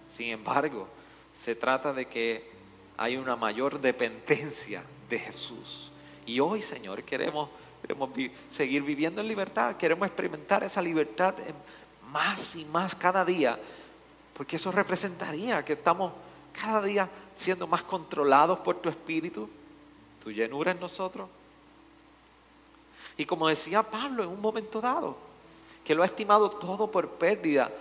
Sin 0.07 0.30
embargo, 0.30 0.88
se 1.34 1.55
trata 1.55 1.93
de 1.93 2.07
que 2.07 2.49
hay 2.97 3.17
una 3.17 3.36
mayor 3.36 3.80
dependencia 3.80 4.84
de 5.09 5.19
Jesús. 5.19 5.91
Y 6.26 6.39
hoy, 6.39 6.61
Señor, 6.61 7.03
queremos, 7.03 7.49
queremos 7.86 8.09
seguir 8.49 8.81
viviendo 8.81 9.21
en 9.21 9.27
libertad, 9.27 9.77
queremos 9.77 10.07
experimentar 10.07 10.63
esa 10.63 10.81
libertad 10.81 11.36
más 12.11 12.55
y 12.55 12.65
más 12.65 12.95
cada 12.95 13.23
día, 13.23 13.59
porque 14.36 14.55
eso 14.55 14.71
representaría 14.71 15.63
que 15.63 15.73
estamos 15.73 16.11
cada 16.51 16.81
día 16.81 17.07
siendo 17.36 17.67
más 17.67 17.83
controlados 17.83 18.57
por 18.59 18.77
tu 18.77 18.89
Espíritu, 18.89 19.47
tu 20.23 20.31
llenura 20.31 20.71
en 20.71 20.79
nosotros. 20.79 21.29
Y 23.17 23.25
como 23.25 23.47
decía 23.47 23.83
Pablo 23.83 24.23
en 24.23 24.29
un 24.29 24.41
momento 24.41 24.81
dado, 24.81 25.15
que 25.83 25.93
lo 25.93 26.01
ha 26.01 26.07
estimado 26.07 26.49
todo 26.49 26.89
por 26.89 27.07
pérdida, 27.11 27.71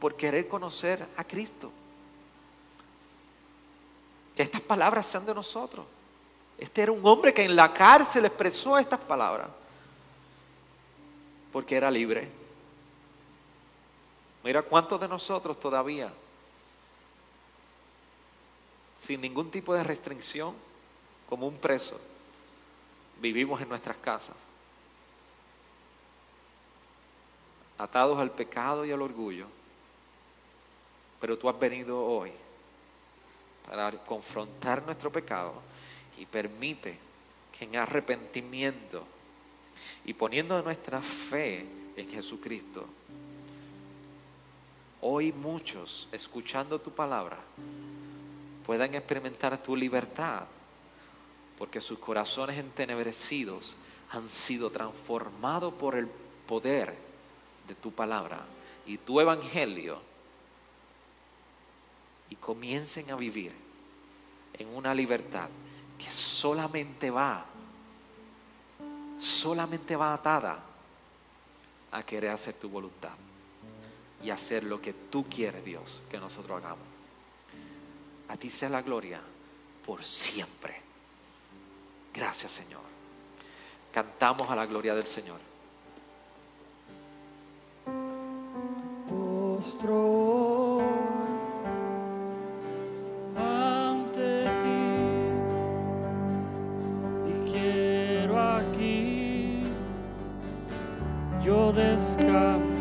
por 0.00 0.16
querer 0.16 0.48
conocer 0.48 1.06
a 1.16 1.22
Cristo. 1.22 1.70
Que 4.34 4.42
estas 4.42 4.60
palabras 4.60 5.06
sean 5.06 5.24
de 5.24 5.34
nosotros. 5.34 5.86
Este 6.58 6.82
era 6.82 6.92
un 6.92 7.06
hombre 7.06 7.34
que 7.34 7.42
en 7.42 7.54
la 7.54 7.72
cárcel 7.72 8.24
expresó 8.24 8.78
estas 8.78 9.00
palabras, 9.00 9.48
porque 11.52 11.76
era 11.76 11.90
libre. 11.90 12.28
Mira 14.42 14.62
cuántos 14.62 15.00
de 15.00 15.08
nosotros 15.08 15.58
todavía 15.58 16.12
sin 18.98 19.20
ningún 19.20 19.50
tipo 19.50 19.74
de 19.74 19.84
restricción, 19.84 20.54
como 21.28 21.46
un 21.46 21.56
preso, 21.56 22.00
vivimos 23.20 23.60
en 23.60 23.68
nuestras 23.68 23.96
casas, 23.98 24.36
atados 27.78 28.18
al 28.18 28.30
pecado 28.30 28.84
y 28.84 28.92
al 28.92 29.02
orgullo. 29.02 29.46
Pero 31.20 31.38
tú 31.38 31.48
has 31.48 31.58
venido 31.58 32.04
hoy 32.04 32.32
para 33.66 33.92
confrontar 34.04 34.82
nuestro 34.84 35.10
pecado 35.10 35.54
y 36.16 36.26
permite 36.26 36.98
que 37.56 37.64
en 37.64 37.76
arrepentimiento 37.76 39.06
y 40.04 40.14
poniendo 40.14 40.60
nuestra 40.62 41.00
fe 41.00 41.66
en 41.96 42.08
Jesucristo, 42.10 42.86
hoy 45.00 45.32
muchos, 45.32 46.08
escuchando 46.12 46.80
tu 46.80 46.90
palabra, 46.90 47.38
puedan 48.64 48.94
experimentar 48.94 49.62
tu 49.62 49.76
libertad, 49.76 50.44
porque 51.58 51.80
sus 51.80 51.98
corazones 51.98 52.58
entenebrecidos 52.58 53.74
han 54.10 54.28
sido 54.28 54.70
transformados 54.70 55.72
por 55.74 55.96
el 55.96 56.08
poder 56.46 56.94
de 57.66 57.74
tu 57.74 57.92
palabra 57.92 58.44
y 58.86 58.98
tu 58.98 59.20
evangelio 59.20 60.00
y 62.30 62.36
comiencen 62.36 63.10
a 63.10 63.16
vivir 63.16 63.52
en 64.54 64.68
una 64.68 64.94
libertad 64.94 65.48
que 65.98 66.10
solamente 66.10 67.10
va, 67.10 67.44
solamente 69.18 69.96
va 69.96 70.14
atada 70.14 70.58
a 71.92 72.02
querer 72.02 72.30
hacer 72.30 72.54
tu 72.54 72.68
voluntad 72.68 73.14
y 74.22 74.30
hacer 74.30 74.64
lo 74.64 74.80
que 74.80 74.92
tú 74.92 75.26
quieres, 75.28 75.64
Dios, 75.64 76.02
que 76.10 76.18
nosotros 76.18 76.58
hagamos. 76.58 76.86
A 78.28 78.36
ti 78.36 78.50
sea 78.50 78.68
la 78.68 78.82
gloria 78.82 79.20
por 79.84 80.04
siempre. 80.04 80.82
Gracias 82.12 82.52
Señor. 82.52 82.82
Cantamos 83.92 84.50
a 84.50 84.56
la 84.56 84.66
gloria 84.66 84.94
del 84.94 85.06
Señor. 85.06 85.40
ante 89.76 90.45
yo 101.66 101.72
descansar 101.72 102.75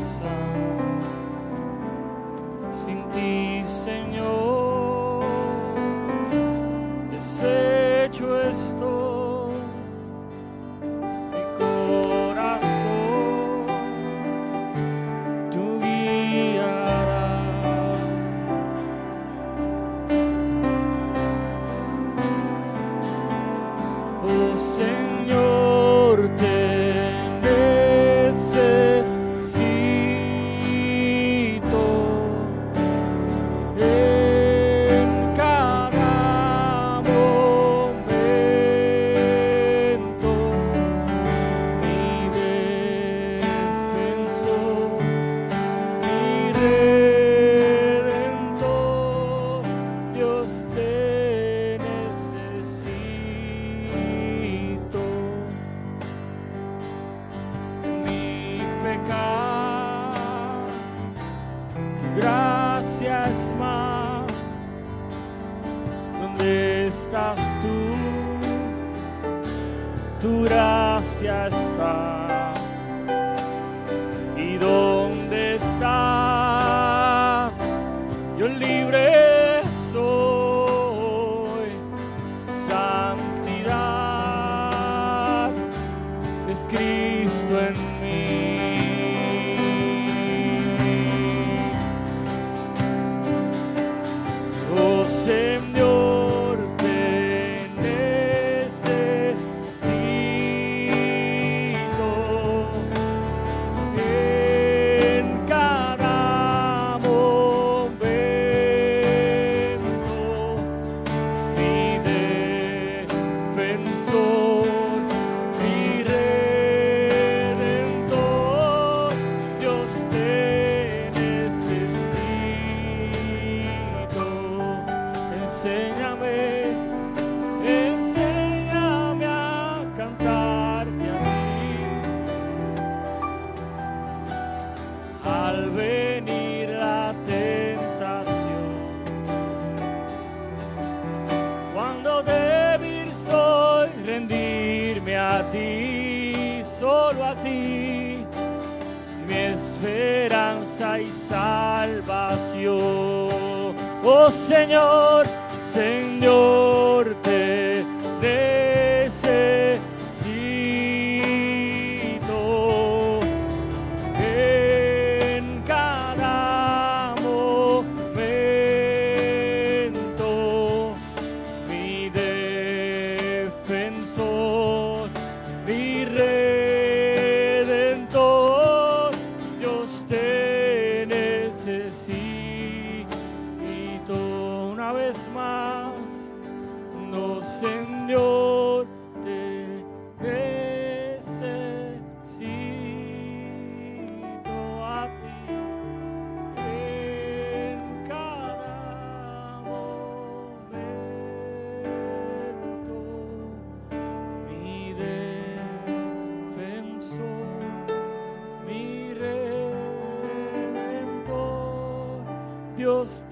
Dios. 213.06 213.26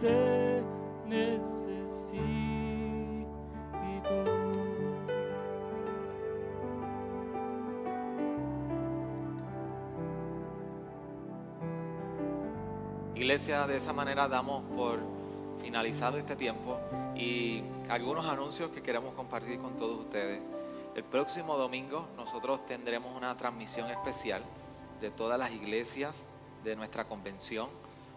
Iglesia, 13.15 13.65
de 13.65 13.77
esa 13.77 13.93
manera 13.93 14.27
damos 14.27 14.63
por 14.75 14.99
finalizado 15.59 16.17
este 16.17 16.35
tiempo 16.35 16.77
y 17.15 17.63
algunos 17.89 18.25
anuncios 18.25 18.69
que 18.69 18.83
queremos 18.83 19.15
compartir 19.15 19.59
con 19.59 19.77
todos 19.77 20.01
ustedes. 20.01 20.41
El 20.93 21.03
próximo 21.03 21.57
domingo 21.57 22.07
nosotros 22.17 22.65
tendremos 22.65 23.15
una 23.15 23.35
transmisión 23.37 23.89
especial 23.89 24.43
de 24.99 25.09
todas 25.09 25.39
las 25.39 25.51
iglesias 25.51 26.25
de 26.63 26.75
nuestra 26.75 27.05
convención 27.05 27.69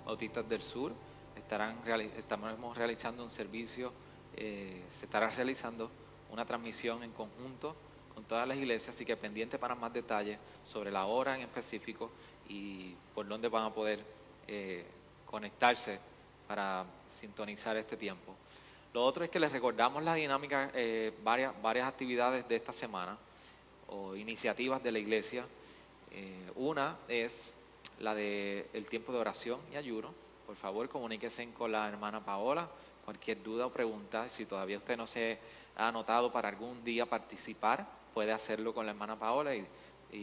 Autistas 0.07 0.49
del 0.49 0.61
Sur. 0.61 0.93
Estarán, 1.37 1.77
estaremos 2.17 2.77
realizando 2.77 3.23
un 3.23 3.31
servicio, 3.31 3.93
eh, 4.37 4.83
se 4.99 5.05
estará 5.05 5.31
realizando 5.31 5.91
una 6.31 6.45
transmisión 6.45 7.03
en 7.03 7.13
conjunto 7.13 7.77
con 8.15 8.25
todas 8.25 8.49
las 8.49 8.57
iglesias, 8.57 8.95
así 8.95 9.05
que 9.05 9.17
pendiente 9.17 9.59
para 9.59 9.75
más 9.75 9.93
detalles 9.93 10.39
sobre 10.65 10.91
la 10.91 11.07
hora 11.07 11.37
en 11.37 11.43
específico 11.43 12.11
y 12.49 12.95
por 13.15 13.29
dónde 13.29 13.49
van 13.49 13.65
a 13.65 13.75
poder 13.75 14.01
eh, 14.49 14.85
conectarse 15.27 16.01
para 16.49 16.85
sintonizar 17.09 17.77
este 17.77 17.97
tiempo. 17.97 18.35
Lo 18.93 19.05
otro 19.05 19.25
es 19.25 19.31
que 19.31 19.39
les 19.39 19.53
recordamos 19.53 20.03
la 20.03 20.15
dinámica, 20.15 20.71
eh, 20.75 21.13
varias, 21.23 21.53
varias 21.61 21.87
actividades 21.87 22.49
de 22.49 22.57
esta 22.57 22.73
semana 22.73 23.19
o 23.89 24.17
iniciativas 24.17 24.83
de 24.83 24.93
la 24.93 24.99
iglesia. 24.99 25.47
Una 26.55 26.97
es 27.09 27.53
la 28.01 28.15
de 28.15 28.69
el 28.73 28.87
tiempo 28.87 29.13
de 29.13 29.19
oración 29.19 29.61
y 29.73 29.77
ayuno. 29.77 30.26
Por 30.47 30.55
favor, 30.55 30.89
comuníquese 30.89 31.53
con 31.53 31.73
la 31.73 31.89
hermana 31.89 32.25
Paola. 32.25 32.69
Cualquier 33.05 33.43
duda 33.43 33.67
o 33.67 33.73
pregunta, 33.73 34.29
si 34.29 34.47
todavía 34.47 34.79
usted 34.79 34.97
no 34.97 35.05
se 35.05 35.41
ha 35.75 35.89
anotado 35.89 36.31
para 36.31 36.49
algún 36.49 36.85
día 36.85 37.05
participar, 37.05 37.85
puede 38.15 38.31
hacerlo 38.31 38.73
con 38.73 38.87
la 38.87 38.93
hermana 38.93 39.19
Paola 39.19 39.57
y, 39.57 39.67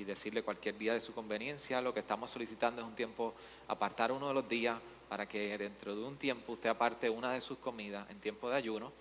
decirle 0.06 0.42
cualquier 0.42 0.78
día 0.78 0.94
de 0.94 1.02
su 1.02 1.14
conveniencia. 1.14 1.82
Lo 1.82 1.94
que 1.94 2.00
estamos 2.00 2.32
solicitando 2.32 2.82
es 2.82 2.88
un 2.88 2.96
tiempo, 2.96 3.34
apartar 3.68 4.14
uno 4.14 4.30
de 4.30 4.34
los 4.34 4.48
días 4.48 4.80
para 5.10 5.28
que 5.28 5.58
dentro 5.58 5.94
de 5.94 6.02
un 6.02 6.16
tiempo 6.16 6.54
usted 6.54 6.70
aparte 6.70 7.10
una 7.10 7.34
de 7.34 7.42
sus 7.42 7.58
comidas 7.58 8.10
en 8.10 8.20
tiempo 8.20 8.50
de 8.50 8.56
ayuno 8.56 8.92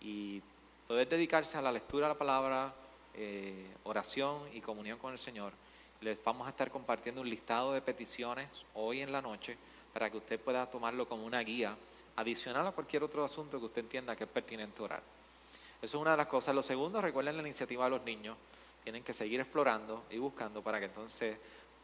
y 0.00 0.40
poder 0.86 1.08
dedicarse 1.08 1.58
a 1.58 1.60
la 1.60 1.72
lectura 1.72 2.06
de 2.06 2.14
la 2.14 2.18
palabra, 2.18 2.72
eh, 3.14 3.66
oración 3.82 4.42
y 4.54 4.60
comunión 4.60 4.98
con 4.98 5.12
el 5.12 5.18
Señor. 5.18 5.52
Les 6.00 6.22
vamos 6.22 6.46
a 6.46 6.50
estar 6.50 6.70
compartiendo 6.70 7.20
un 7.20 7.28
listado 7.28 7.72
de 7.72 7.82
peticiones 7.82 8.48
hoy 8.74 9.00
en 9.00 9.10
la 9.10 9.20
noche 9.20 9.58
para 9.92 10.10
que 10.10 10.16
usted 10.16 10.40
pueda 10.40 10.68
tomarlo 10.70 11.08
como 11.08 11.24
una 11.24 11.40
guía 11.40 11.76
adicional 12.16 12.66
a 12.66 12.72
cualquier 12.72 13.04
otro 13.04 13.24
asunto 13.24 13.58
que 13.58 13.66
usted 13.66 13.82
entienda 13.82 14.16
que 14.16 14.24
es 14.24 14.30
pertinente 14.30 14.82
orar. 14.82 15.02
Eso 15.80 15.96
es 15.96 16.00
una 16.00 16.12
de 16.12 16.16
las 16.16 16.26
cosas. 16.26 16.54
Lo 16.54 16.62
segundo, 16.62 17.00
recuerden 17.00 17.36
la 17.36 17.42
iniciativa 17.42 17.84
de 17.84 17.90
los 17.90 18.02
niños. 18.02 18.36
Tienen 18.82 19.04
que 19.04 19.12
seguir 19.12 19.40
explorando 19.40 20.04
y 20.10 20.18
buscando 20.18 20.62
para 20.62 20.80
que 20.80 20.86
entonces 20.86 21.36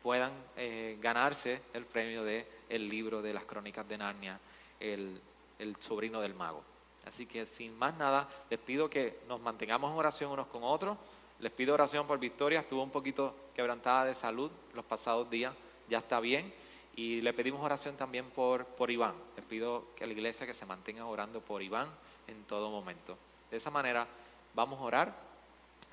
puedan 0.03 0.33
eh, 0.57 0.99
ganarse 1.01 1.63
el 1.73 1.87
premio 1.87 2.25
de 2.25 2.47
el 2.69 2.89
libro 2.89 3.23
de 3.23 3.33
las 3.33 3.45
crónicas 3.45 3.89
de 3.89 3.99
Narnia, 3.99 4.39
el, 4.81 5.21
el 5.59 5.77
sobrino 5.77 6.21
del 6.21 6.35
mago. 6.35 6.63
Así 7.07 7.27
que 7.27 7.47
sin 7.47 7.79
más 7.79 7.97
nada, 7.97 8.29
les 8.51 8.59
pido 8.59 8.89
que 8.89 9.21
nos 9.29 9.41
mantengamos 9.41 9.93
en 9.93 9.99
oración 9.99 10.33
unos 10.33 10.47
con 10.49 10.63
otros. 10.65 10.97
Les 11.41 11.53
pido 11.53 11.75
oración 11.75 12.07
por 12.07 12.19
Victoria, 12.19 12.61
estuvo 12.61 12.83
un 12.83 12.91
poquito 12.91 13.35
quebrantada 13.55 14.07
de 14.07 14.15
salud 14.15 14.51
los 14.75 14.85
pasados 14.85 15.29
días, 15.31 15.55
ya 15.89 15.99
está 15.99 16.21
bien. 16.21 16.53
Y 16.97 17.21
le 17.21 17.33
pedimos 17.33 17.61
oración 17.61 17.97
también 17.97 18.31
por, 18.31 18.67
por 18.67 18.91
Iván. 18.91 19.15
Les 19.37 19.45
pido 19.45 19.87
que 19.97 20.07
la 20.07 20.13
iglesia 20.13 20.47
que 20.47 20.55
se 20.55 20.67
mantenga 20.67 21.05
orando 21.07 21.41
por 21.41 21.63
Iván 21.63 21.89
en 22.29 22.45
todo 22.45 22.71
momento. 22.71 23.19
De 23.51 23.57
esa 23.57 23.71
manera 23.71 24.07
vamos 24.55 24.81
a 24.81 24.85
orar 24.85 25.15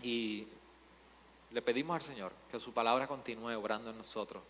y 0.04 0.48
le 1.52 1.62
pedimos 1.62 1.96
al 1.96 2.02
Señor 2.02 2.32
que 2.50 2.60
su 2.60 2.74
palabra 2.74 3.08
continúe 3.08 3.56
obrando 3.58 3.90
en 3.90 3.98
nosotros 3.98 4.44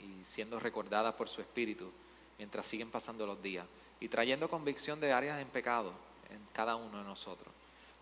y 0.00 0.24
siendo 0.24 0.58
recordada 0.58 1.16
por 1.16 1.28
su 1.28 1.40
Espíritu 1.40 1.90
mientras 2.38 2.66
siguen 2.66 2.90
pasando 2.90 3.26
los 3.26 3.40
días 3.42 3.66
y 4.00 4.08
trayendo 4.08 4.48
convicción 4.48 5.00
de 5.00 5.12
áreas 5.12 5.40
en 5.40 5.48
pecado 5.48 5.92
en 6.30 6.40
cada 6.52 6.76
uno 6.76 6.98
de 6.98 7.04
nosotros 7.04 7.52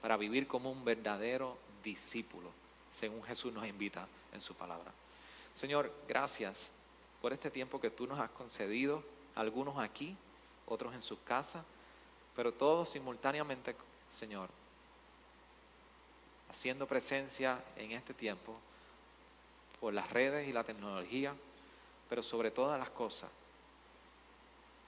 para 0.01 0.17
vivir 0.17 0.47
como 0.47 0.73
un 0.73 0.85
verdadero 0.85 1.59
discípulo, 1.85 2.51
según 2.91 3.23
Jesús 3.23 3.53
nos 3.53 3.67
invita 3.67 4.07
en 4.33 4.41
su 4.41 4.55
palabra. 4.55 4.91
Señor, 5.55 5.93
gracias 6.09 6.73
por 7.21 7.33
este 7.33 7.51
tiempo 7.51 7.81
que 7.81 7.91
tú 7.91 8.07
nos 8.07 8.19
has 8.19 8.31
concedido, 8.31 9.03
algunos 9.35 9.79
aquí, 9.79 10.17
otros 10.67 10.95
en 10.95 11.03
sus 11.03 11.19
casas, 11.21 11.65
pero 12.35 12.53
todos 12.53 12.89
simultáneamente, 12.89 13.75
Señor, 14.09 14.49
haciendo 16.49 16.87
presencia 16.87 17.63
en 17.77 17.93
este 17.93 18.15
tiempo 18.15 18.57
por 19.81 19.93
las 19.93 20.11
redes 20.11 20.49
y 20.49 20.53
la 20.53 20.65
tecnología, 20.65 21.35
pero 22.09 22.23
sobre 22.23 22.51
todas 22.51 22.79
las 22.79 22.91
cosas, 22.91 23.31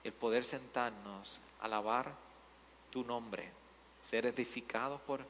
el 0.05 0.13
poder 0.13 0.45
sentarnos, 0.45 1.41
alabar 1.61 2.13
tu 2.91 3.05
nombre, 3.05 3.51
ser 4.03 4.27
edificados 4.27 5.01
por 5.03 5.25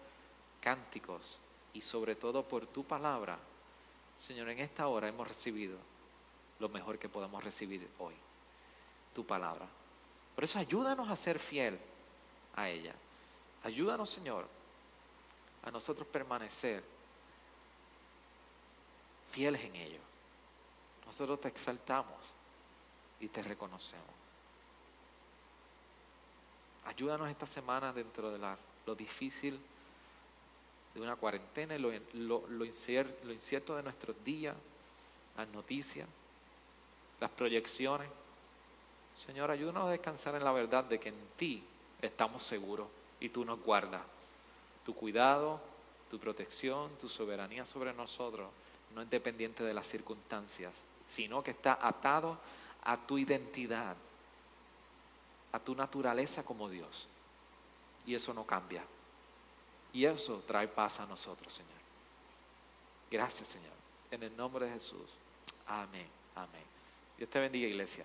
cánticos 0.60 1.38
y 1.74 1.80
sobre 1.82 2.14
todo 2.14 2.42
por 2.42 2.66
tu 2.66 2.84
palabra. 2.84 3.38
Señor, 4.18 4.48
en 4.48 4.60
esta 4.60 4.88
hora 4.88 5.08
hemos 5.08 5.28
recibido 5.28 5.76
lo 6.62 6.68
mejor 6.68 6.96
que 6.96 7.08
podemos 7.08 7.42
recibir 7.42 7.86
hoy, 7.98 8.14
tu 9.12 9.26
palabra. 9.26 9.66
Por 10.36 10.44
eso 10.44 10.60
ayúdanos 10.60 11.10
a 11.10 11.16
ser 11.16 11.40
fiel 11.40 11.76
a 12.54 12.68
ella. 12.68 12.94
Ayúdanos, 13.64 14.08
Señor, 14.08 14.46
a 15.64 15.72
nosotros 15.72 16.06
permanecer 16.06 16.84
fieles 19.32 19.60
en 19.64 19.74
ello. 19.74 19.98
Nosotros 21.04 21.40
te 21.40 21.48
exaltamos 21.48 22.32
y 23.18 23.26
te 23.26 23.42
reconocemos. 23.42 24.06
Ayúdanos 26.84 27.28
esta 27.28 27.46
semana 27.46 27.92
dentro 27.92 28.30
de 28.30 28.38
lo 28.86 28.94
difícil 28.94 29.58
de 30.94 31.00
una 31.00 31.16
cuarentena, 31.16 31.76
lo, 31.76 31.90
lo 32.48 32.64
incierto 32.64 33.74
de 33.74 33.82
nuestros 33.82 34.24
días, 34.24 34.54
las 35.36 35.48
noticias, 35.48 36.06
las 37.22 37.30
proyecciones. 37.30 38.08
Señor, 39.14 39.50
ayúdanos 39.50 39.86
a 39.86 39.92
descansar 39.92 40.34
en 40.34 40.42
la 40.42 40.50
verdad 40.50 40.82
de 40.82 40.98
que 40.98 41.10
en 41.10 41.28
ti 41.36 41.62
estamos 42.00 42.42
seguros 42.42 42.88
y 43.20 43.28
tú 43.28 43.44
nos 43.44 43.60
guardas. 43.60 44.02
Tu 44.84 44.92
cuidado, 44.92 45.60
tu 46.10 46.18
protección, 46.18 46.90
tu 46.98 47.08
soberanía 47.08 47.64
sobre 47.64 47.92
nosotros 47.92 48.50
no 48.92 49.02
es 49.02 49.08
dependiente 49.08 49.62
de 49.62 49.72
las 49.72 49.86
circunstancias, 49.86 50.84
sino 51.06 51.44
que 51.44 51.52
está 51.52 51.78
atado 51.80 52.38
a 52.82 52.96
tu 52.96 53.16
identidad, 53.18 53.96
a 55.52 55.60
tu 55.60 55.76
naturaleza 55.76 56.42
como 56.42 56.68
Dios. 56.68 57.06
Y 58.04 58.16
eso 58.16 58.34
no 58.34 58.44
cambia. 58.44 58.82
Y 59.92 60.06
eso 60.06 60.42
trae 60.44 60.66
paz 60.66 60.98
a 60.98 61.06
nosotros, 61.06 61.52
Señor. 61.52 61.70
Gracias, 63.08 63.46
Señor. 63.46 63.70
En 64.10 64.24
el 64.24 64.36
nombre 64.36 64.66
de 64.66 64.72
Jesús. 64.72 65.14
Amén. 65.68 66.08
Amén. 66.34 66.71
Dios 67.16 67.30
te 67.30 67.38
bendiga, 67.38 67.68
iglesia. 67.68 68.04